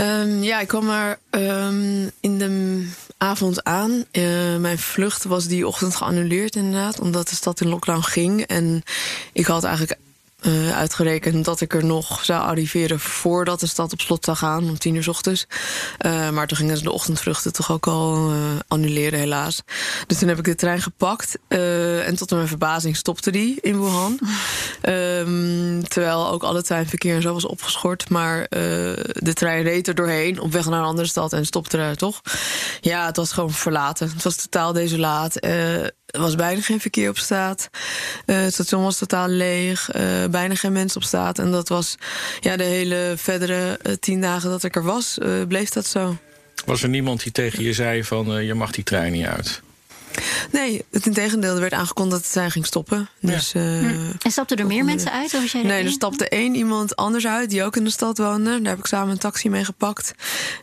[0.00, 4.04] Um, ja, ik kwam er um, in de avond aan.
[4.12, 8.42] Uh, mijn vlucht was die ochtend geannuleerd inderdaad, omdat de stad in lockdown ging.
[8.42, 8.82] En
[9.32, 9.98] ik had eigenlijk
[10.42, 14.68] uh, uitgerekend dat ik er nog zou arriveren voordat de stad op slot zou gaan,
[14.68, 15.46] om tien uur s ochtends.
[16.06, 19.62] Uh, maar toen gingen ze de ochtendvluchten toch ook al uh, annuleren, helaas.
[20.06, 21.38] Dus toen heb ik de trein gepakt.
[21.48, 24.20] en tot mijn verbazing stopte die in Wuhan.
[24.82, 28.08] um, terwijl ook alle treinverkeer en zo was opgeschort.
[28.08, 31.96] Maar de trein reed er doorheen op weg naar een andere stad en stopte er
[31.96, 32.20] toch.
[32.80, 34.08] Ja, het was gewoon verlaten.
[34.08, 35.38] Het was totaal desolaat.
[36.08, 37.70] Er was bijna geen verkeer op straat.
[38.26, 39.94] Uh, het station was totaal leeg.
[39.94, 41.38] Uh, bijna geen mensen op straat.
[41.38, 41.96] En dat was
[42.40, 45.18] ja, de hele verdere uh, tien dagen dat ik er was,
[45.48, 46.16] bleef dat zo.
[46.64, 49.62] Was er niemand die tegen je zei van je mag die trein niet uit?
[50.52, 51.54] Nee, het integendeel.
[51.54, 53.08] Er werd aangekondigd dat het zijn ging stoppen.
[53.20, 55.34] Dus, uh, En stapten er meer mensen uit?
[55.34, 58.60] Of jij nee, er stapte één iemand anders uit die ook in de stad woonde.
[58.60, 60.12] Daar heb ik samen een taxi mee gepakt.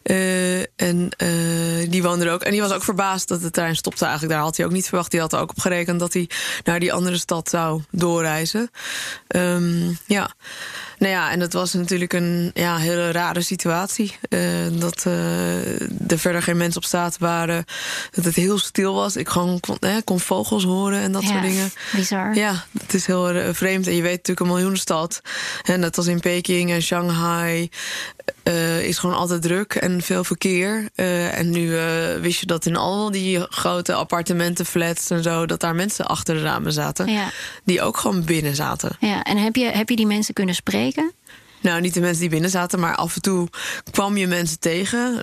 [0.03, 1.54] Uh, en uh,
[1.89, 2.43] die woonde er ook.
[2.43, 4.33] En die was ook verbaasd dat de trein stopte eigenlijk.
[4.33, 5.11] Daar had hij ook niet verwacht.
[5.11, 6.29] Die had er ook op gerekend dat hij
[6.63, 8.71] naar die andere stad zou doorreizen.
[9.27, 10.31] Um, ja.
[10.97, 14.17] Nou ja, en dat was natuurlijk een ja, hele rare situatie.
[14.29, 15.81] Uh, dat uh,
[16.12, 17.65] er verder geen mensen op straat waren.
[18.12, 19.15] Dat het heel stil was.
[19.15, 21.71] Ik gewoon kon, eh, kon vogels horen en dat soort dingen.
[21.95, 22.36] Bizar.
[22.36, 23.88] Ja, het is heel uh, vreemd.
[23.88, 25.21] En je weet natuurlijk een miljoenenstad.
[25.63, 27.69] En dat was in Peking en Shanghai.
[28.43, 30.89] Uh, is gewoon altijd druk en veel verkeer.
[30.95, 31.81] Uh, en nu uh,
[32.21, 36.36] wist je dat in al die grote appartementen, flats en zo, dat daar mensen achter
[36.36, 37.12] de ramen zaten.
[37.12, 37.29] Ja.
[37.63, 38.95] Die ook gewoon binnen zaten.
[38.99, 40.84] Ja, en heb je, heb je die mensen kunnen spreken?
[41.61, 43.47] Nou, niet de mensen die binnen zaten, maar af en toe
[43.91, 45.21] kwam je mensen tegen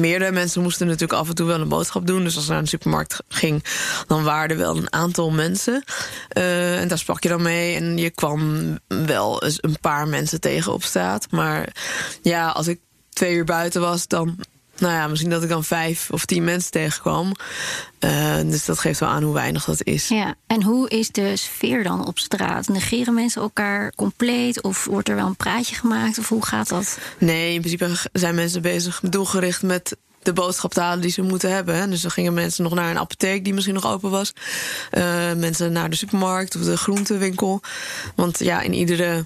[0.00, 2.24] meerdere mensen moesten natuurlijk af en toe wel een boodschap doen.
[2.24, 3.64] Dus als je naar de supermarkt ging,
[4.06, 5.84] dan waren er wel een aantal mensen.
[6.36, 7.76] Uh, en daar sprak je dan mee.
[7.76, 11.26] En je kwam wel eens een paar mensen tegen op straat.
[11.30, 11.76] Maar
[12.22, 14.38] ja, als ik twee uur buiten was, dan
[14.78, 17.32] nou ja, misschien dat ik dan vijf of tien mensen tegenkwam.
[18.00, 20.08] Uh, dus dat geeft wel aan hoe weinig dat is.
[20.08, 22.68] Ja, en hoe is de sfeer dan op straat?
[22.68, 24.62] Negeren mensen elkaar compleet?
[24.62, 26.18] Of wordt er wel een praatje gemaakt?
[26.18, 26.98] Of hoe gaat dat?
[27.18, 31.50] Nee, in principe zijn mensen bezig doelgericht met de boodschap te halen die ze moeten
[31.50, 31.90] hebben.
[31.90, 34.32] Dus dan gingen mensen nog naar een apotheek die misschien nog open was.
[34.92, 37.60] Uh, mensen naar de supermarkt of de groentewinkel.
[38.14, 39.24] Want ja, in iedere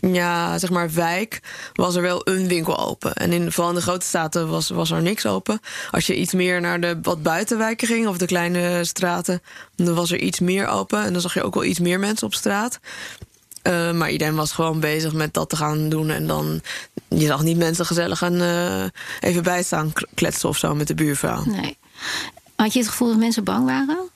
[0.00, 1.40] ja, zeg maar, wijk
[1.72, 3.14] was er wel een winkel open.
[3.14, 5.60] En in vooral in de grote staten was, was er niks open.
[5.90, 9.42] Als je iets meer naar de wat buitenwijken ging, of de kleine straten,
[9.76, 11.04] dan was er iets meer open.
[11.04, 12.78] En dan zag je ook wel iets meer mensen op straat.
[13.62, 16.10] Uh, maar iedereen was gewoon bezig met dat te gaan doen.
[16.10, 16.60] En dan,
[17.08, 18.84] je zag niet mensen gezellig gaan uh,
[19.20, 21.44] even bijstaan kletsen of zo met de buurvrouw.
[21.44, 21.78] Nee.
[22.56, 24.08] Had je het gevoel dat mensen bang waren?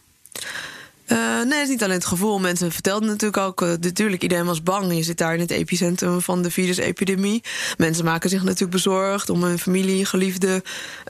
[1.09, 2.39] Uh, nee, het is niet alleen het gevoel.
[2.39, 3.63] Mensen vertelden natuurlijk ook...
[3.63, 4.95] Uh, natuurlijk, iedereen was bang.
[4.97, 7.43] Je zit daar in het epicentrum van de virusepidemie.
[7.77, 10.63] Mensen maken zich natuurlijk bezorgd om hun familie, geliefden...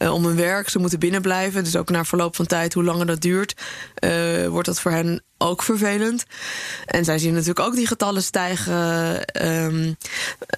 [0.03, 0.69] Uh, om hun werk.
[0.69, 1.65] Ze moeten binnen blijven.
[1.65, 3.55] Dus ook na verloop van tijd, hoe langer dat duurt...
[4.49, 6.25] wordt dat voor hen ook vervelend.
[6.87, 9.21] En zij zien natuurlijk ook die getallen stijgen.
[9.47, 9.97] Um,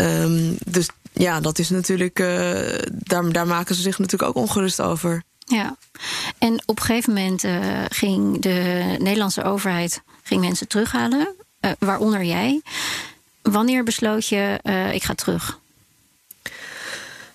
[0.01, 2.16] um, dus ja, dat is natuurlijk...
[2.88, 5.22] daar, daar maken ze zich natuurlijk ook ongerust over.
[5.48, 5.76] Ja,
[6.38, 11.28] en op een gegeven moment uh, ging de Nederlandse overheid ging mensen terughalen,
[11.61, 12.62] uh, waaronder jij.
[13.42, 15.59] Wanneer besloot je, uh, ik ga terug?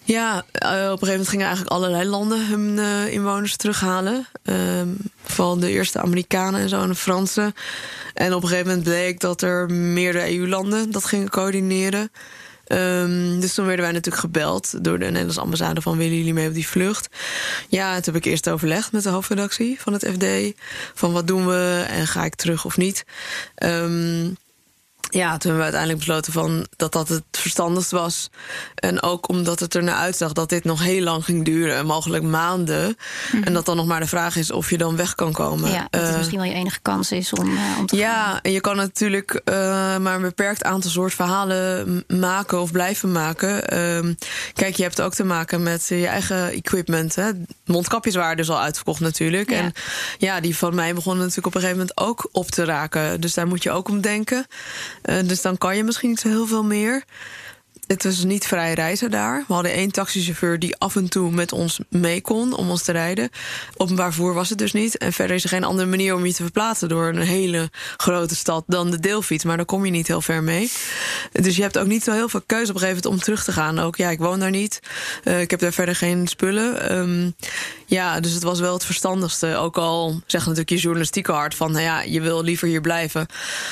[0.03, 4.27] Ja, op een gegeven moment gingen eigenlijk allerlei landen hun inwoners terughalen.
[4.43, 4.87] Ehm,
[5.23, 7.53] vooral de eerste Amerikanen en zo en de Fransen.
[8.13, 12.11] En op een gegeven moment bleek dat er meerdere EU-landen dat gingen coördineren.
[12.71, 16.47] Um, dus toen werden wij natuurlijk gebeld door de Nederlandse ambassade van willen jullie mee
[16.47, 17.09] op die vlucht?
[17.67, 20.25] Ja, toen heb ik eerst overlegd met de hoofdredactie van het FD.
[20.93, 23.05] Van wat doen we en ga ik terug of niet?
[23.63, 24.37] Um,
[25.09, 28.29] ja, toen hebben we uiteindelijk besloten van dat dat het verstandigst was.
[28.75, 32.23] En ook omdat het er naar uitzag dat dit nog heel lang ging duren, mogelijk
[32.23, 32.97] maanden.
[33.31, 33.43] Mhm.
[33.43, 35.71] En dat dan nog maar de vraag is of je dan weg kan komen.
[35.71, 38.39] Ja, dat het uh, misschien wel je enige kans is om, uh, om te Ja,
[38.41, 39.55] en je kan natuurlijk uh,
[39.97, 43.67] maar een beperkt aantal soort verhalen maken of blijven maken.
[43.67, 44.13] Ehm,
[44.53, 47.15] kijk, je hebt ook te maken met je eigen equipment.
[47.15, 47.31] Hè.
[47.65, 49.49] Mondkapjes waren dus al uitverkocht natuurlijk.
[49.49, 49.57] Ja.
[49.57, 49.73] En
[50.17, 53.21] ja, die van mij begonnen natuurlijk op een gegeven moment ook op te raken.
[53.21, 54.45] Dus daar moet je ook om denken.
[55.01, 57.03] Dus dan kan je misschien niet zo heel veel meer.
[57.91, 59.43] Het was niet vrij reizen daar.
[59.47, 62.91] We hadden één taxichauffeur die af en toe met ons mee kon om ons te
[62.91, 63.29] rijden.
[63.77, 64.97] Openbaar voer was het dus niet.
[64.97, 68.35] En verder is er geen andere manier om je te verplaatsen door een hele grote
[68.35, 69.43] stad dan de deelfiets.
[69.43, 70.71] Maar daar kom je niet heel ver mee.
[71.31, 73.43] Dus je hebt ook niet zo heel veel keuze op een gegeven moment om terug
[73.43, 73.79] te gaan.
[73.79, 74.79] Ook ja, ik woon daar niet.
[75.23, 76.97] Uh, ik heb daar verder geen spullen.
[76.97, 77.35] Um,
[77.85, 79.55] ja, dus het was wel het verstandigste.
[79.55, 83.25] Ook al zegt natuurlijk je journalistieke hart van, nou ja, je wil liever hier blijven.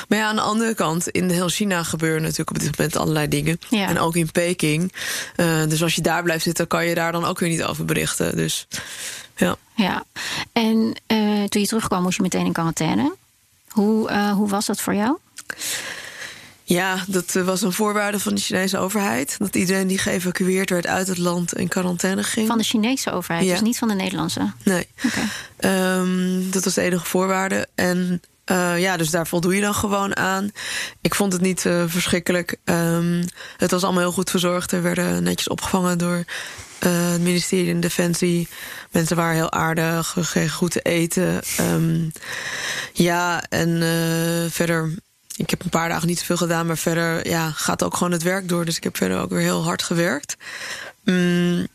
[0.08, 3.28] Maar ja, aan de andere kant, in heel China gebeuren natuurlijk op dit moment allerlei
[3.28, 3.60] dingen.
[3.70, 3.88] Ja.
[3.88, 4.94] En ook in Peking.
[5.38, 7.86] Uh, dus als je daar blijft zitten, kan je daar dan ook weer niet over
[7.86, 8.36] berichten.
[8.36, 8.68] Dus
[9.36, 9.56] ja.
[9.76, 10.04] Ja,
[10.54, 10.76] en
[11.08, 13.16] uh, toen je terugkwam, moest je meteen in quarantaine.
[13.70, 15.18] Hoe, uh, hoe was dat voor jou?
[16.64, 19.36] Ja, dat was een voorwaarde van de Chinese overheid.
[19.38, 22.48] Dat iedereen die geëvacueerd werd uit het land in quarantaine ging.
[22.48, 23.52] Van de Chinese overheid, ja.
[23.52, 24.52] dus niet van de Nederlandse?
[24.64, 24.88] Nee.
[25.06, 26.00] Okay.
[26.00, 27.68] Um, dat was de enige voorwaarde.
[27.76, 30.52] En uh, ja, dus daar voldoe je dan gewoon aan.
[31.02, 32.58] Ik vond het niet uh, verschrikkelijk.
[32.66, 33.26] Um,
[33.58, 34.72] het was allemaal heel goed verzorgd.
[34.72, 38.48] Er werden netjes opgevangen door uh, het ministerie in Defensie.
[38.92, 41.42] Mensen waren heel aardig, kregen goed te eten.
[41.60, 42.12] Um,
[42.94, 43.82] ja, en
[44.52, 44.94] verder
[45.40, 48.24] ik heb een paar dagen niet zoveel gedaan, maar verder ja, gaat ook gewoon het
[48.24, 48.66] werk door.
[48.66, 50.38] Dus ik heb verder ook weer heel hard gewerkt.
[51.04, 51.68] Mm,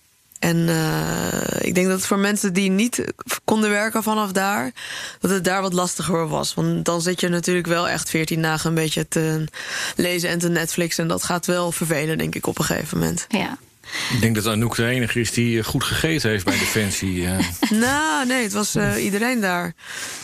[0.45, 3.05] en uh, ik denk dat het voor mensen die niet
[3.45, 4.73] konden werken vanaf daar,
[5.21, 6.55] dat het daar wat lastiger was.
[6.55, 9.45] Want dan zit je natuurlijk wel echt 14 dagen een beetje te
[9.97, 10.99] lezen en te Netflix.
[10.99, 13.27] En dat gaat wel vervelen, denk ik, op een gegeven moment.
[13.29, 13.59] Ja.
[14.13, 17.17] Ik denk dat Anouk de enige is die eh, goed gegeten heeft bij Defensie.
[17.17, 17.39] Uh.
[17.71, 19.75] nou, nee, het was uh, iedereen daar.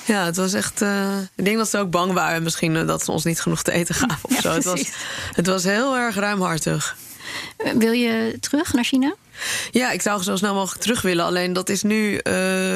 [0.04, 0.82] Ja, het was echt.
[0.82, 3.72] Uh, ik denk dat ze ook bang waren, misschien dat ze ons niet genoeg te
[3.72, 4.52] eten gaven of ja, zo.
[4.52, 4.82] Het was,
[5.32, 6.96] het was heel erg ruimhartig.
[7.74, 9.14] Wil je terug naar China?
[9.70, 11.24] Ja, ik zou zo snel mogelijk terug willen.
[11.24, 12.20] Alleen dat is nu uh,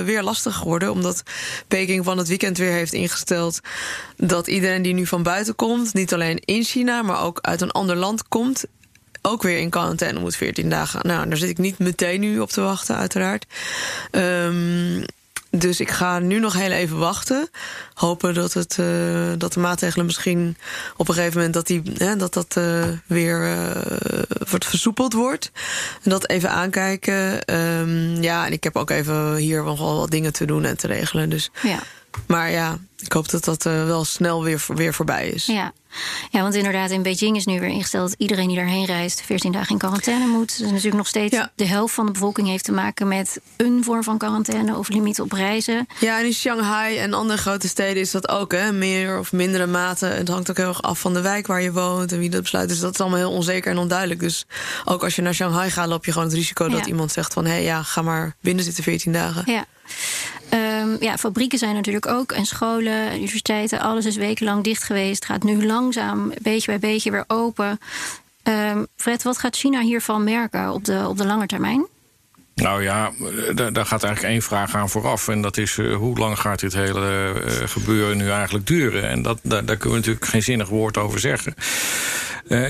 [0.02, 0.90] weer lastig geworden.
[0.90, 1.22] Omdat
[1.68, 3.60] Peking van het weekend weer heeft ingesteld
[4.16, 7.70] dat iedereen die nu van buiten komt, niet alleen in China, maar ook uit een
[7.70, 8.64] ander land komt,
[9.22, 11.06] ook weer in quarantaine moet 14 dagen.
[11.06, 13.46] Nou, daar zit ik niet meteen nu op te wachten, uiteraard.
[14.10, 15.04] Um,
[15.58, 17.48] dus ik ga nu nog heel even wachten.
[17.94, 20.56] Hopen dat, het, uh, dat de maatregelen misschien
[20.96, 23.70] op een gegeven moment dat die, hè, dat, dat uh, weer uh,
[24.50, 25.50] wordt versoepeld wordt.
[26.02, 27.54] En dat even aankijken.
[27.54, 30.76] Um, ja, en ik heb ook even hier nog wel wat dingen te doen en
[30.76, 31.30] te regelen.
[31.30, 31.50] Dus.
[31.62, 31.78] Ja.
[32.26, 35.46] Maar ja, ik hoop dat dat uh, wel snel weer, weer voorbij is.
[35.46, 35.72] Ja.
[36.30, 39.52] ja, want inderdaad, in Beijing is nu weer ingesteld dat iedereen die daarheen reist 14
[39.52, 40.58] dagen in quarantaine moet.
[40.58, 41.52] Dus natuurlijk nog steeds ja.
[41.54, 45.20] de helft van de bevolking heeft te maken met een vorm van quarantaine of limiet
[45.20, 45.86] op reizen.
[46.00, 48.72] Ja, en in Shanghai en andere grote steden is dat ook, hè?
[48.72, 50.06] Meer of mindere mate.
[50.06, 52.42] Het hangt ook heel erg af van de wijk waar je woont en wie dat
[52.42, 52.68] besluit.
[52.68, 54.20] Dus dat is allemaal heel onzeker en onduidelijk.
[54.20, 54.46] Dus
[54.84, 57.44] ook als je naar Shanghai gaat, loop je gewoon het risico dat iemand zegt van
[57.44, 59.42] hé, hey, ja, ga maar binnen zitten 14 dagen.
[59.46, 59.64] Ja.
[60.54, 65.24] Ehm, ja, fabrieken zijn natuurlijk ook en scholen, universiteiten, alles is wekenlang dicht geweest.
[65.24, 67.80] Gaat nu langzaam, beetje bij beetje weer open.
[68.42, 71.86] Ehm, Fred, wat gaat China hiervan merken op de, op de lange termijn?
[72.54, 73.12] Nou ja,
[73.54, 75.28] daar, daar gaat eigenlijk één vraag aan vooraf.
[75.28, 79.08] En dat is uh, hoe lang gaat dit hele uh, gebeuren nu eigenlijk duren?
[79.08, 81.54] En dat, daar, daar kunnen we natuurlijk geen zinnig woord over zeggen.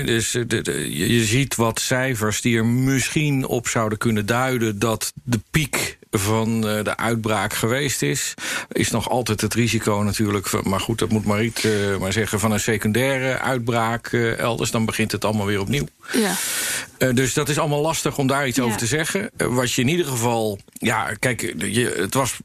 [0.05, 5.94] Dus je ziet wat cijfers die er misschien op zouden kunnen duiden dat de piek
[6.19, 8.33] van de uitbraak geweest is.
[8.71, 12.51] Is nog altijd het risico natuurlijk, maar goed, dat moet Mariet uh, maar zeggen, van
[12.51, 14.71] een secundaire uitbraak uh, elders.
[14.71, 15.87] Dan begint het allemaal weer opnieuw.
[16.13, 16.33] Ja.
[16.99, 18.63] Uh, dus dat is allemaal lastig om daar iets ja.
[18.63, 19.29] over te zeggen.
[19.37, 22.39] wat je in ieder geval, ja, kijk, je, het was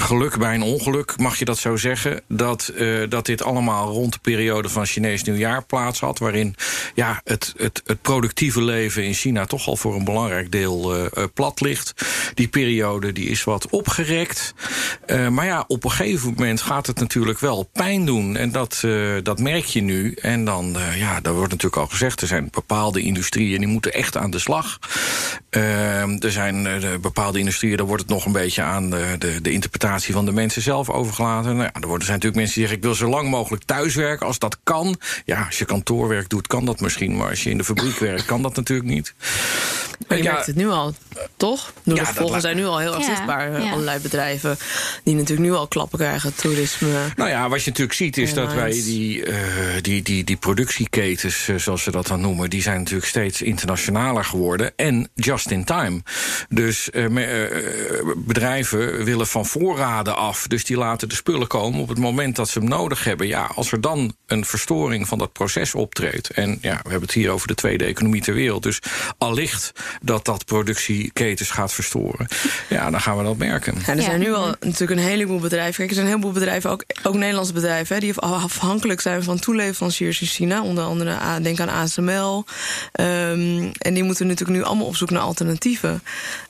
[0.00, 2.20] geluk bij een ongeluk, mag je dat zo zeggen.
[2.28, 6.18] Dat, uh, dat dit allemaal rond de periode van Chinees nieuwjaar plaats had.
[6.18, 6.54] Waarin
[6.94, 11.24] ja, het, het, het productieve leven in China toch al voor een belangrijk deel uh,
[11.34, 11.94] plat ligt.
[12.34, 14.54] Die periode die is wat opgerekt.
[15.30, 18.36] Maar ja, op een gegeven moment gaat het natuurlijk wel pijn doen.
[18.36, 18.84] En dat,
[19.22, 20.14] dat merk je nu.
[20.14, 24.16] En dan, ja, daar wordt natuurlijk al gezegd, er zijn bepaalde industrieën die moeten echt
[24.16, 24.78] aan de slag.
[25.50, 26.68] er zijn
[27.00, 30.24] bepaalde industrieën, daar wordt het nog een beetje aan de, de, de interpretatie interpretatie van
[30.24, 31.56] de mensen zelf overgelaten.
[31.56, 34.26] Nou, ja, er worden zijn natuurlijk mensen die zeggen: ik wil zo lang mogelijk thuiswerken
[34.26, 34.96] als dat kan.
[35.24, 38.24] Ja, als je kantoorwerk doet, kan dat misschien, maar als je in de fabriek werkt,
[38.24, 39.14] kan dat natuurlijk niet.
[40.08, 40.94] Maar je Ja, merkt het nu al,
[41.36, 41.72] toch?
[41.82, 43.62] De Ja, gevolgen dat zijn nu al heel erg zichtbaar.
[43.62, 43.70] ja.
[43.70, 44.56] Allerlei bedrijven
[45.04, 46.34] die natuurlijk nu al klappen krijgen.
[46.34, 46.88] Toerisme.
[47.16, 49.36] Nou ja, wat je natuurlijk ziet is dat wij die, eh,
[49.80, 54.24] die, die, die productieketens, eh, zoals ze dat dan noemen, die zijn natuurlijk steeds internationaler
[54.24, 56.02] geworden en just in time.
[56.48, 57.06] Dus eh,
[58.16, 62.48] bedrijven willen van voorraden af, dus die laten de spullen komen op het moment dat
[62.48, 63.26] ze hem nodig hebben.
[63.26, 67.12] Ja, als er dan een verstoring van dat proces optreedt, en ja, we hebben het
[67.12, 68.78] hier over de tweede economie ter wereld, dus
[69.18, 72.26] allicht dat dat productieketens gaat verstoren,
[72.68, 73.74] ja, dan gaan we dat merken.
[73.86, 75.74] Ja, er zijn nu al natuurlijk een heleboel bedrijven.
[75.74, 79.38] Kijk, er zijn een heleboel bedrijven, ook, ook Nederlandse bedrijven, hè, die afhankelijk zijn van
[79.38, 80.62] toeleveranciers in China.
[80.62, 82.44] Onder andere, denk aan ASML.
[82.92, 86.02] Ehm, en die moeten natuurlijk nu allemaal op zoek naar alternatieven.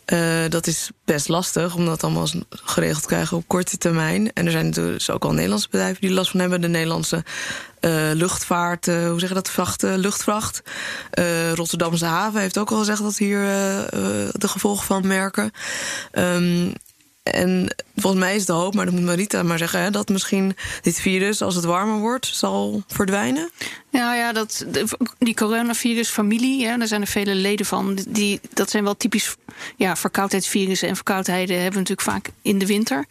[0.05, 4.33] Eh, dat is best lastig, om dat allemaal geregeld te krijgen op korte termijn.
[4.33, 6.61] En er zijn natuurlijk dus ook al Nederlandse bedrijven die last van hebben.
[6.61, 7.25] De Nederlandse
[7.81, 10.63] eh, luchtvaart, eh, hoe zeg je dat, vrachten, luchtvracht.
[11.55, 13.41] Rotterdamse haven heeft ook al gezegd dat hier
[14.33, 15.51] de gevolgen van merken.
[16.11, 16.71] Ehm,
[17.25, 20.57] en volgens mij is de hoop, maar dat moet Marita maar zeggen, hè, dat misschien
[20.83, 23.51] dit virus, als het warmer wordt, zal verdwijnen.
[23.91, 24.67] Nou ja, dat,
[25.19, 27.99] die coronavirusfamilie, hè, daar zijn er vele leden van.
[28.09, 29.37] Die, dat zijn wel typisch
[29.77, 30.89] ja, verkoudheidsvirussen.
[30.89, 33.07] En verkoudheden hebben we natuurlijk vaak in de winter.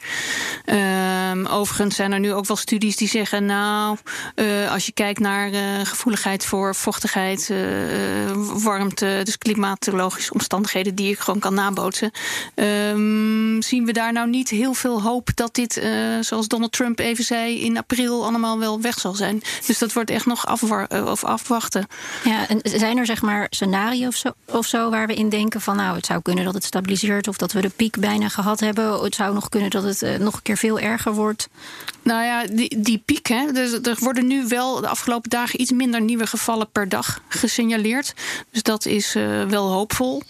[0.65, 3.45] Ehm, overigens zijn er nu ook wel studies die zeggen...
[3.45, 3.97] nou,
[4.35, 7.57] eh, als je kijkt naar eh, gevoeligheid voor vochtigheid, eh,
[8.63, 9.21] warmte...
[9.23, 12.11] dus klimatologische omstandigheden die ik gewoon kan nabootsen...
[12.55, 16.99] ehm, zien we daar nou niet heel veel hoop dat dit, eh, zoals Donald Trump
[16.99, 17.59] even zei...
[17.59, 19.41] in april allemaal wel weg zal zijn.
[19.65, 21.87] Dus dat wordt echt nog eh, of afwachten.
[22.23, 25.61] Ja, en zijn er zeg maar scenario's of zo, of zo waar we in denken
[25.61, 28.59] van nou, het zou kunnen dat het stabiliseert of dat we de piek bijna gehad
[28.59, 29.03] hebben.
[29.03, 31.49] Het zou nog kunnen dat het eh, nog een keer veel erger wordt.
[32.03, 35.71] Nou ja, die, die piek, hè, dus er worden nu wel de afgelopen dagen iets
[35.71, 38.13] minder nieuwe gevallen per dag gesignaleerd.
[38.51, 40.21] Dus dat is eh, wel hoopvol.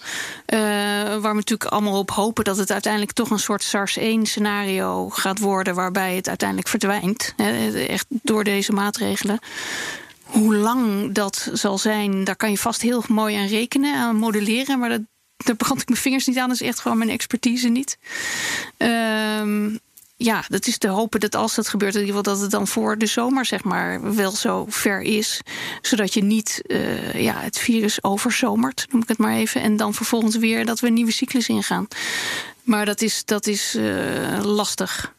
[0.46, 5.40] Eh, waar we natuurlijk allemaal op hopen dat het uiteindelijk toch een soort SARS-1-scenario gaat
[5.40, 7.34] worden, waarbij het uiteindelijk verdwijnt.
[7.38, 9.40] Hè, echt door deze maatregelen.
[10.24, 14.80] Hoe lang dat zal zijn, daar kan je vast heel mooi aan rekenen, aan modelleren.
[14.80, 15.02] Maar dat,
[15.38, 16.48] daar brand ik mijn vingers niet aan.
[16.48, 17.98] Dat is echt gewoon mijn expertise niet.
[18.78, 19.70] Ehm,
[20.24, 22.68] ja, dat is te hopen dat als dat gebeurt, in ieder geval dat het dan
[22.68, 25.42] voor de zomer zeg maar wel zo ver is,
[25.82, 29.94] zodat je niet eh, ja, het virus overzomert, noem ik het maar even, en dan
[29.94, 31.88] vervolgens weer dat we een nieuwe cyclus ingaan.
[32.64, 35.14] Maar dat is, dat is eh, lastig.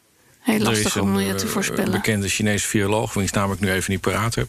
[0.45, 1.91] Heel lastig om een, je te eh, voorspellen.
[1.91, 4.49] bekende Chinese viroloog, wiens naam ik nu even niet paraat heb.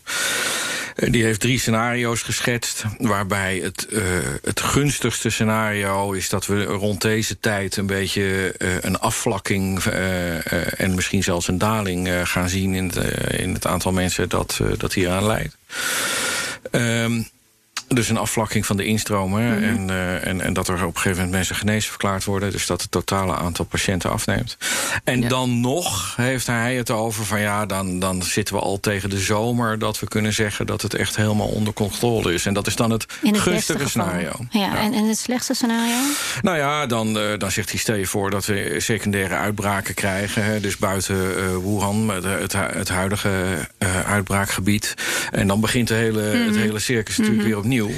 [0.96, 2.84] Eh, Die heeft drie scenario's geschetst.
[2.98, 4.02] Waarbij het, eh,
[4.44, 9.84] het gunstigste scenario is dat we rond deze tijd een beetje een afvlakking
[10.78, 12.96] en misschien zelfs een daling gaan zien in het,
[13.38, 15.58] in het aantal mensen dat, dat hieraan leidt.
[16.72, 17.22] Ehm,
[17.88, 19.54] dus een afvlakking van de instromen.
[19.54, 19.63] Mhm.
[19.63, 22.52] en, eh, en, en dat er op een gegeven moment mensen genezen verklaard worden.
[22.52, 24.58] Dus dat het totale aantal patiënten afneemt.
[25.04, 25.28] En Ja.
[25.28, 29.19] dan nog heeft hij het over van ja, dan, dan zitten we al tegen de
[29.19, 32.45] zomer dat we kunnen zeggen dat het echt helemaal onder controle is.
[32.45, 34.32] En dat is dan het, het gunstige scenario.
[34.50, 35.98] Ja, En, en het slechtste scenario?
[36.41, 40.43] Nou ja, dan, eh, dan zegt hij: stel je voor dat we secundaire uitbraken krijgen.
[40.43, 43.30] Hè, dus buiten eh, Wuhan, het, het, het huidige
[44.06, 44.93] uitbraakgebied.
[45.32, 47.75] En dan begint de hele, het hele circus natuurlijk weer opnieuw.
[47.76, 47.92] pneu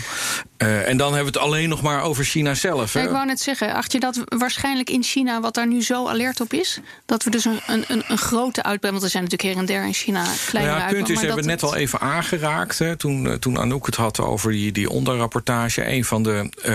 [0.58, 2.94] Eh, en dan hebben we het alleen nog maar over China zelf.
[2.94, 3.04] Hè?
[3.04, 6.42] Ik wou net zeggen, acht je dat waarschijnlijk in China, wat daar nu zo alert
[6.42, 9.62] op is, dat we dus een, een, een, grote uitbraak, want er zijn natuurlijk her
[9.62, 11.76] en der in China kleine Nou ja, punt is, we hebben het dat net al
[11.76, 12.80] even aangeraakt.
[12.80, 15.92] Hè, toen, eh, toen Anouk het had over die, die onderrapportage.
[15.92, 16.72] Een van de, eh,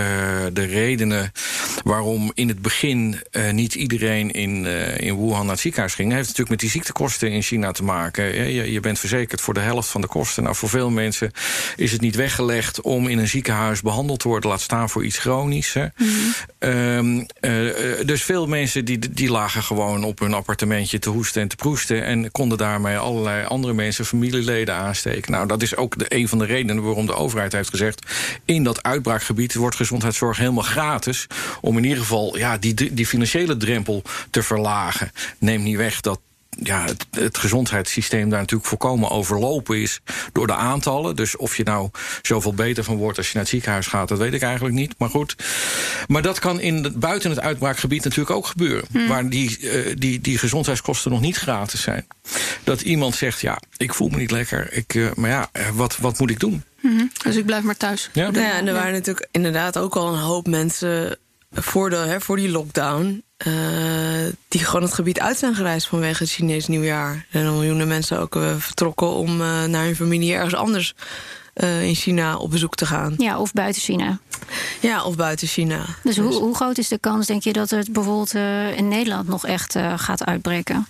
[0.53, 1.31] de redenen
[1.83, 4.65] waarom in het begin niet iedereen in,
[4.97, 8.51] in Wuhan naar het ziekenhuis ging, heeft natuurlijk met die ziektekosten in China te maken.
[8.53, 10.43] Je, je bent verzekerd voor de helft van de kosten.
[10.43, 11.31] Nou, voor veel mensen
[11.75, 15.73] is het niet weggelegd om in een ziekenhuis behandeld worden, laat staan voor iets chronisch.
[15.73, 15.87] Hè.
[16.59, 21.41] Ehm, eh, eh, dus veel mensen die, die lagen gewoon op hun appartementje te hoesten
[21.41, 22.03] en te proesten.
[22.03, 25.31] En konden daarmee allerlei andere mensen, familieleden aansteken.
[25.31, 28.11] Nou, dat is ook de, een van de redenen waarom de overheid heeft gezegd.
[28.45, 31.27] In dat uitbraakgebied wordt gezondheidszorg helemaal gratis.
[31.61, 35.11] Om in ieder geval ja, die, die financiële drempel te verlagen.
[35.37, 36.19] Neem niet weg dat
[36.59, 41.15] ja, het, het gezondheidssysteem daar natuurlijk volkomen overlopen is door de aantallen.
[41.15, 41.89] Dus of je nou
[42.21, 44.93] zoveel beter van wordt als je naar het ziekenhuis gaat, dat weet ik eigenlijk niet.
[44.97, 45.35] Maar goed.
[46.07, 49.07] Maar dat kan in buiten het uitbraakgebied natuurlijk ook gebeuren.
[49.07, 52.07] Waar die, eh, die, die gezondheidskosten nog niet gratis zijn.
[52.63, 54.73] Dat iemand zegt, ja, ik voel me niet lekker.
[54.73, 56.63] Ik, eh, maar ja, eh, wat, wat moet ik doen?
[57.23, 58.09] Dus ik blijf maar thuis.
[58.13, 58.29] Ja?
[58.31, 61.17] Ja, en er waren natuurlijk inderdaad ook al een hoop mensen
[61.53, 63.23] voor, de, hè, voor die lockdown...
[63.47, 63.53] Uh,
[64.47, 67.25] die gewoon het gebied uit zijn gereisd vanwege het Chinees nieuwjaar.
[67.31, 70.93] En miljoenen mensen ook uh, vertrokken om uh, naar hun familie ergens anders
[71.81, 73.13] in China op bezoek te gaan.
[73.17, 74.19] Ja, of buiten China.
[74.79, 75.85] Ja, of buiten China.
[76.03, 76.25] Dus, dus.
[76.25, 78.33] Hoe, hoe, groot is de kans, denk je, dat het bijvoorbeeld
[78.75, 80.87] in Nederland nog echt gaat uitbreken?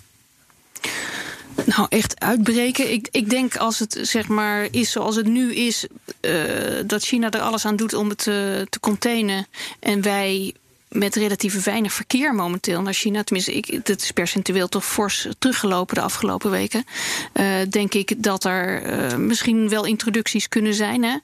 [1.65, 2.91] Nou, echt uitbreken.
[2.91, 5.87] Ik, ik denk als het zeg maar is zoals het nu is,
[6.21, 6.41] uh,
[6.85, 9.47] dat China er alles aan doet om het te, te containen.
[9.79, 10.53] En wij
[10.89, 13.23] met relatief weinig verkeer momenteel naar China.
[13.23, 16.85] Tenminste, ik, dat is percentueel toch fors teruggelopen de afgelopen weken.
[17.33, 21.04] Uh, denk ik dat er misschien wel introducties kunnen zijn.
[21.04, 21.17] Hè?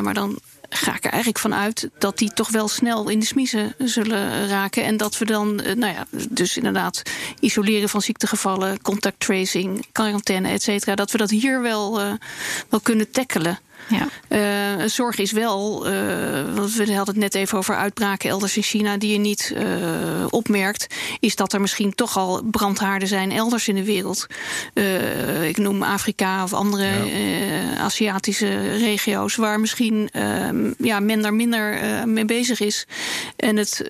[0.00, 0.38] Maar dan
[0.68, 4.48] ga ik er eigenlijk van uit dat die toch wel snel in de smiezen zullen
[4.48, 4.84] raken.
[4.84, 7.02] En dat we dan, nou ja, dus inderdaad
[7.40, 12.12] isoleren van ziektegevallen, contact tracing, quarantaine, et cetera, dat we dat hier wel, uh,
[12.68, 13.58] wel kunnen tackelen.
[13.88, 14.08] Ja.
[14.28, 18.62] Uh, zorg is wel, uh, want we hadden het net even over uitbraken elders in
[18.62, 19.62] China die je niet uh,
[20.30, 24.26] opmerkt, is dat er misschien toch al brandhaarden zijn elders in de wereld.
[25.42, 27.76] ik noem Afrika of andere ja.
[27.76, 30.10] Aziatische regio's waar misschien
[30.78, 32.86] ja, men daar minder mee bezig is
[33.36, 33.84] en het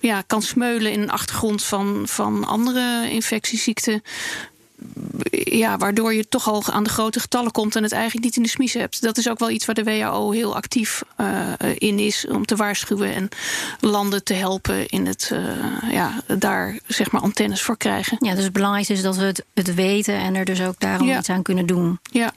[0.00, 4.02] ja, kan smeulen in een achtergrond van, van andere infectieziekten
[5.30, 8.42] ja, waardoor je toch al aan de grote getallen komt en het eigenlijk niet in
[8.42, 9.02] de smies hebt.
[9.02, 12.56] Dat is ook wel iets waar de WHO heel actief uh, in is om te
[12.56, 13.28] waarschuwen en
[13.80, 15.40] landen te helpen in het uh,
[15.92, 18.16] ja, daar zeg maar antennes voor krijgen.
[18.20, 21.08] Ja, dus het belangrijkste is dat we het, het weten en er dus ook daarom
[21.08, 21.18] ja.
[21.18, 21.98] iets aan kunnen doen.
[22.02, 22.32] Ja.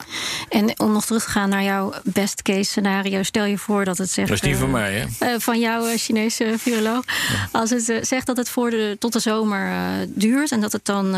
[0.48, 3.98] En om nog terug te gaan naar jouw best case scenario, stel je voor dat
[3.98, 4.28] het zegt.
[4.28, 5.40] Dat is die van mij, hè?
[5.40, 7.04] van jouw Chinese viroloog.
[7.06, 7.48] Ja.
[7.60, 9.72] Als het zegt dat het voor de, tot de zomer
[10.08, 11.14] duurt en dat het dan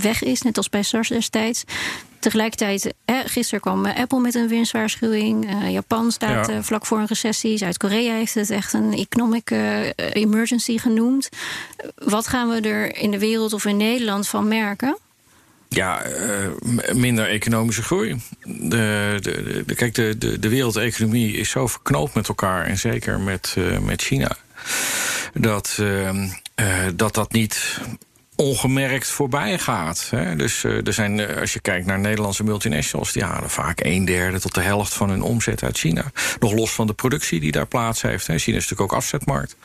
[0.00, 1.64] weg is, net als bij SARS destijds.
[2.18, 5.50] Tegelijkertijd, gisteren kwam Apple met een winstwaarschuwing.
[5.50, 6.54] Uh, Japan staat ja.
[6.54, 7.56] uh, vlak voor een recessie.
[7.56, 11.28] Zuid-Korea heeft het echt een economic uh, emergency genoemd.
[11.94, 14.98] Wat gaan we er in de wereld of in Nederland van merken?
[15.68, 16.02] Ja,
[16.92, 18.20] minder economische groei.
[18.44, 22.64] De, de, de, kijk, de, de, de wereldeconomie is zo verknoopt met elkaar.
[22.64, 24.36] En zeker met, met China.
[25.34, 25.78] Dat,
[26.94, 27.80] dat dat niet
[28.36, 30.06] ongemerkt voorbij gaat.
[30.10, 30.36] Hè.
[30.36, 34.04] Dus uh, er zijn, uh, als je kijkt naar Nederlandse multinationals, die halen vaak een
[34.04, 36.04] derde tot de helft van hun omzet uit China.
[36.40, 38.26] Nog los van de productie die daar plaats heeft.
[38.26, 38.38] Hè.
[38.38, 39.56] China is natuurlijk ook afzetmarkt.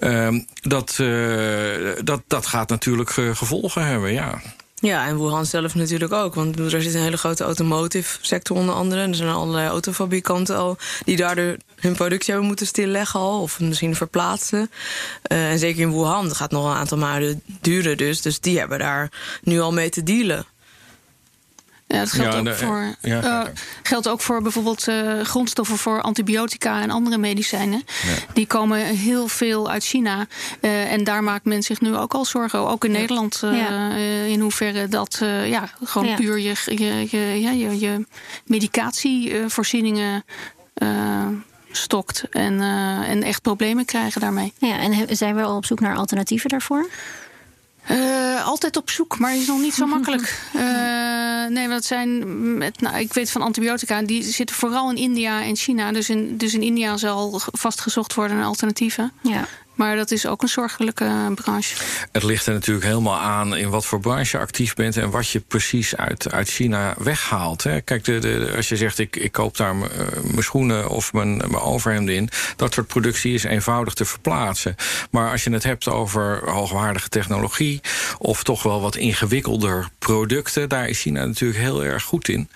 [0.00, 4.40] Uh, dat, uh, dat, dat gaat natuurlijk gevolgen hebben, ja.
[4.84, 6.34] Ja, en Wuhan zelf natuurlijk ook.
[6.34, 9.00] Want er zit een hele grote automotive sector onder andere.
[9.00, 13.42] En er zijn allerlei autofabrikanten al die daardoor hun productie hebben moeten stilleggen al.
[13.42, 14.70] Of misschien verplaatsen.
[15.32, 18.22] Uh, en zeker in Wuhan, dat gaat nog een aantal maanden duren dus.
[18.22, 19.12] Dus die hebben daar
[19.42, 20.46] nu al mee te dealen.
[21.94, 23.42] Ja, dat geldt, ja, ook, de, voor, ja, uh,
[23.82, 27.82] geldt ook voor bijvoorbeeld uh, grondstoffen voor antibiotica en andere medicijnen.
[28.06, 28.14] Ja.
[28.32, 30.26] Die komen heel veel uit China.
[30.60, 32.58] Uh, en daar maakt men zich nu ook al zorgen.
[32.58, 33.42] Ook in Nederland.
[34.26, 38.06] in hoeverre dat ja, gewoon puur je, je, je, ja, je, je
[38.44, 40.24] medicatievoorzieningen
[41.70, 42.24] stokt.
[42.30, 42.60] En,
[43.06, 44.52] en echt problemen krijgen daarmee.
[44.58, 46.88] Ja, en zijn we al op zoek naar alternatieven daarvoor?
[47.90, 50.22] Uh, altijd op zoek, maar is nog niet zo makkelijk.
[51.44, 52.58] Uh, nee, dat zijn.
[52.58, 55.92] Met, nou, ik weet van antibiotica, die zitten vooral in India en China.
[55.92, 59.12] Dus in, dus in India zal vastgezocht worden naar alternatieven.
[59.20, 59.46] Ja.
[59.74, 61.76] Maar dat is ook een zorgelijke branche.
[62.12, 65.28] Het ligt er natuurlijk helemaal aan in wat voor branche je actief bent en wat
[65.28, 67.62] je precies uit, uit China weghaalt.
[67.62, 67.80] Hè.
[67.80, 69.90] Kijk, de, de, als je zegt ik, ik koop daar mijn
[70.38, 74.74] schoenen of mijn, mijn overhemden in, dat soort productie is eenvoudig te verplaatsen.
[75.10, 77.80] Maar als je het hebt over hoogwaardige technologie
[78.18, 82.48] of toch wel wat ingewikkelder producten, daar is China natuurlijk heel erg goed in.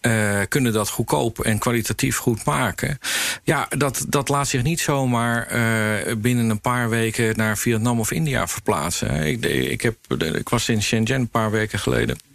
[0.00, 2.98] Uh, kunnen dat goedkoop en kwalitatief goed maken.
[3.42, 8.10] Ja, dat, dat laat zich niet zomaar uh, binnen een paar weken naar Vietnam of
[8.10, 9.26] India verplaatsen.
[9.26, 9.96] Ik, ik, heb,
[10.34, 12.29] ik was in Shenzhen een paar weken geleden.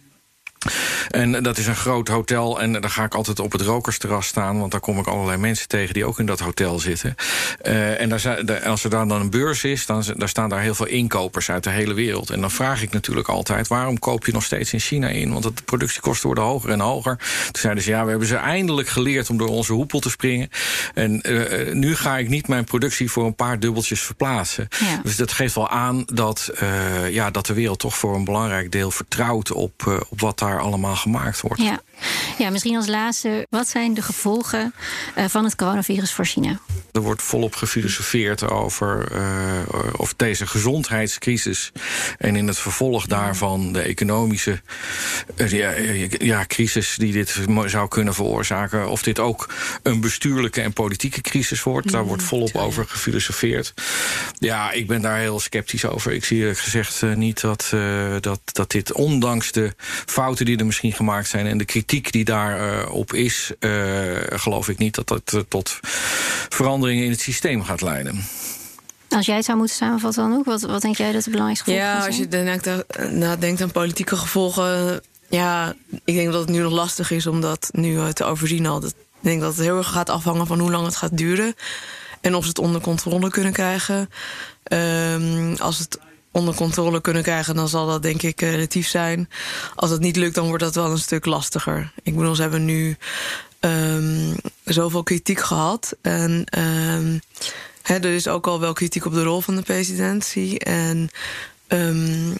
[1.08, 2.60] En dat is een groot hotel.
[2.60, 4.58] En daar ga ik altijd op het rokersterras staan.
[4.58, 7.14] Want daar kom ik allerlei mensen tegen die ook in dat hotel zitten.
[7.62, 10.86] Uh, en daar, als er dan een beurs is, dan daar staan daar heel veel
[10.86, 12.30] inkopers uit de hele wereld.
[12.30, 15.32] En dan vraag ik natuurlijk altijd: waarom koop je nog steeds in China in?
[15.32, 17.16] Want de productiekosten worden hoger en hoger.
[17.16, 20.50] Toen zeiden ze: ja, we hebben ze eindelijk geleerd om door onze hoepel te springen.
[20.94, 24.68] En uh, nu ga ik niet mijn productie voor een paar dubbeltjes verplaatsen.
[24.78, 25.00] Ja.
[25.02, 28.72] Dus dat geeft wel aan dat, uh, ja, dat de wereld toch voor een belangrijk
[28.72, 31.62] deel vertrouwt op, op wat daar allemaal gemaakt wordt.
[31.62, 31.80] Ja.
[32.38, 34.74] Ja, misschien als laatste, wat zijn de gevolgen
[35.18, 36.58] uh, van het coronavirus voor China?
[36.96, 41.72] Er wordt volop gefilosofeerd over uh, of deze gezondheidscrisis
[42.18, 44.60] en in het vervolg daarvan de economische
[45.36, 45.72] uh, ja,
[46.18, 51.62] ja, crisis die dit zou kunnen veroorzaken, of dit ook een bestuurlijke en politieke crisis
[51.62, 51.90] wordt.
[51.90, 53.74] Daar wordt volop over gefilosofeerd.
[54.38, 56.12] Ja, ik ben daar heel sceptisch over.
[56.12, 57.72] Ik zie eerlijk gezegd niet dat,
[58.20, 59.74] dat, dat dit, ondanks de
[60.06, 63.52] fouten die er misschien gemaakt zijn en de kritiek die daarop uh, is,
[64.28, 65.80] geloof ik niet dat dat tot
[66.86, 68.24] veranderingen in het systeem gaat leiden.
[69.08, 71.64] Als jij het zou moeten samenvatten dan ook, wat, wat denk jij dat de belangrijkste
[71.64, 72.30] gevolgen ja, zijn?
[72.30, 75.74] als je nadenkt aan politieke gevolgen, ja,
[76.04, 78.84] ik denk dat het nu nog lastig is om dat nu te overzien al.
[78.84, 81.54] Ik denk dat het heel erg gaat afhangen van hoe lang het gaat duren
[82.20, 84.10] en of ze het onder controle kunnen krijgen.
[84.72, 85.98] Um, als het
[86.30, 89.28] onder controle kunnen krijgen, dan zal dat denk ik relatief zijn.
[89.74, 91.92] Als het niet lukt, dan wordt dat wel een stuk lastiger.
[92.02, 92.96] Ik bedoel, ze hebben nu
[93.60, 94.34] um,
[94.74, 95.96] zoveel kritiek gehad.
[96.00, 96.44] En
[97.82, 100.58] he, er is ook al wel kritiek op de rol van de presidentie.
[100.58, 101.10] En
[101.68, 102.34] um,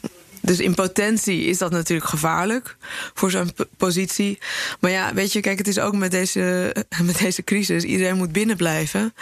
[0.46, 2.76] dus in potentie is dat natuurlijk gevaarlijk
[3.14, 4.38] voor zo'n positie.
[4.80, 7.84] Maar ja, weet je, kijk, het is ook met deze, met deze crisis.
[7.84, 9.14] Iedereen moet binnen blijven.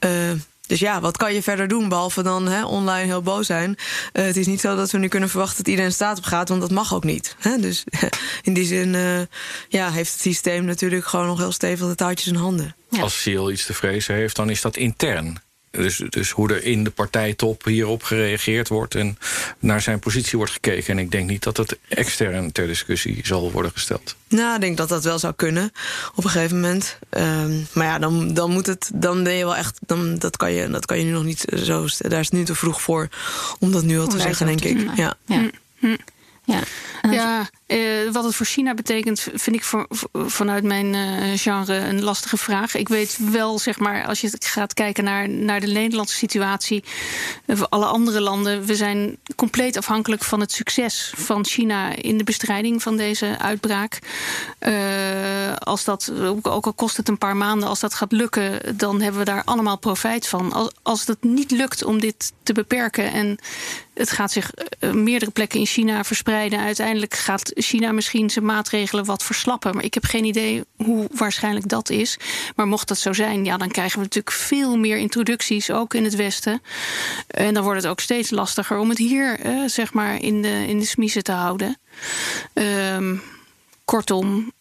[0.00, 0.30] Uh,
[0.72, 3.70] dus ja, wat kan je verder doen behalve dan hè, online heel boos zijn?
[4.12, 6.48] Uh, het is niet zo dat we nu kunnen verwachten dat iedereen staat op gaat,
[6.48, 7.36] want dat mag ook niet.
[7.38, 7.58] Hè?
[7.58, 7.84] Dus
[8.42, 9.20] in die zin uh,
[9.68, 12.76] ja, heeft het systeem natuurlijk gewoon nog heel stevig de touwtjes in handen.
[13.00, 15.38] Als Siel iets te vrezen heeft, dan is dat intern.
[15.72, 19.18] Dus, dus hoe er in de partijtop hierop gereageerd wordt en
[19.58, 20.92] naar zijn positie wordt gekeken.
[20.92, 24.16] En ik denk niet dat het extern ter discussie zal worden gesteld.
[24.28, 25.72] Nou, ik denk dat dat wel zou kunnen
[26.14, 26.98] op een gegeven moment.
[27.10, 30.52] Um, maar ja, dan, dan moet het, dan ben je wel echt, dan, dat, kan
[30.52, 31.86] je, dat kan je nu nog niet zo.
[31.98, 33.08] Daar is het nu te vroeg voor
[33.58, 34.96] om dat nu al te zeggen, denk ik.
[34.96, 35.14] Ja.
[35.26, 35.50] ja.
[35.78, 35.96] Hm.
[36.44, 36.60] Ja,
[37.10, 39.64] ja uh, wat het voor China betekent, vind ik
[40.12, 42.74] vanuit mijn uh, genre een lastige vraag.
[42.74, 46.84] Ik weet wel, zeg maar, als je gaat kijken naar, naar de Nederlandse situatie,
[47.46, 52.24] voor alle andere landen, we zijn compleet afhankelijk van het succes van China in de
[52.24, 53.98] bestrijding van deze uitbraak.
[55.58, 56.12] als dat,
[56.44, 59.44] ook al kost het een paar maanden, als dat gaat lukken, dan hebben we daar
[59.44, 60.52] allemaal profijt van.
[60.52, 63.38] Als, als het niet lukt om dit te beperken en
[63.94, 64.50] het gaat zich
[64.92, 69.74] meerdere plekken in China verspreiden, uiteindelijk gaat China misschien zijn maatregelen wat verslappen.
[69.74, 72.18] Maar ik heb geen idee hoe waarschijnlijk dat is.
[72.56, 76.04] Maar mocht dat zo zijn, ja, dan krijgen we natuurlijk veel meer introducties, ook in
[76.04, 76.62] het Westen.
[77.26, 80.66] En dan wordt het ook steeds lastiger om het hier, eh, zeg maar, in de,
[80.66, 81.78] in de smiezen te houden.
[82.54, 83.22] Um,
[83.84, 84.52] kortom,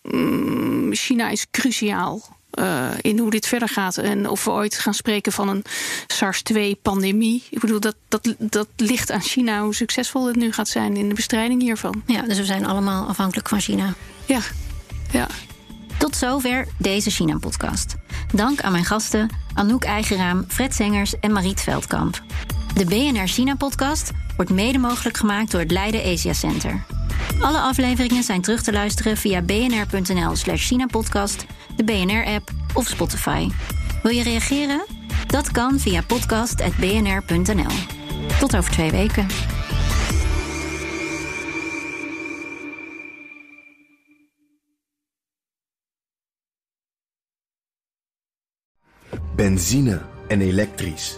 [0.91, 2.39] China is cruciaal.
[2.60, 3.97] Uh, in hoe dit verder gaat.
[3.97, 5.64] En of we ooit gaan spreken van een
[6.08, 7.43] SARS-2-pandemie.
[7.49, 11.10] Ik bedoel, dat, dat, dat ligt aan China hoe succesvol het nu gaat zijn in
[11.10, 12.04] de bestrijding hiervan.
[12.06, 13.93] Ja, dus we zijn allemaal afhankelijk van China.
[14.26, 14.39] Ja,
[15.12, 15.28] ja.
[15.97, 17.95] Tot zover deze China-podcast.
[18.34, 22.22] Dank aan mijn gasten Anouk Eigeraam, Fred Zengers en Mariet Veldkamp.
[22.76, 26.84] De BNR China-podcast wordt mede mogelijk gemaakt door het Leiden Asia Center.
[27.39, 31.45] Alle afleveringen zijn terug te luisteren via bnr.nl/slash China-podcast,
[31.76, 33.49] de BNR-app of Spotify.
[34.03, 34.86] Wil je reageren?
[35.28, 37.76] Dat kan via podcast.bnr.nl.
[38.39, 39.28] Tot over twee weken.
[49.36, 51.17] Benzine en elektrisch.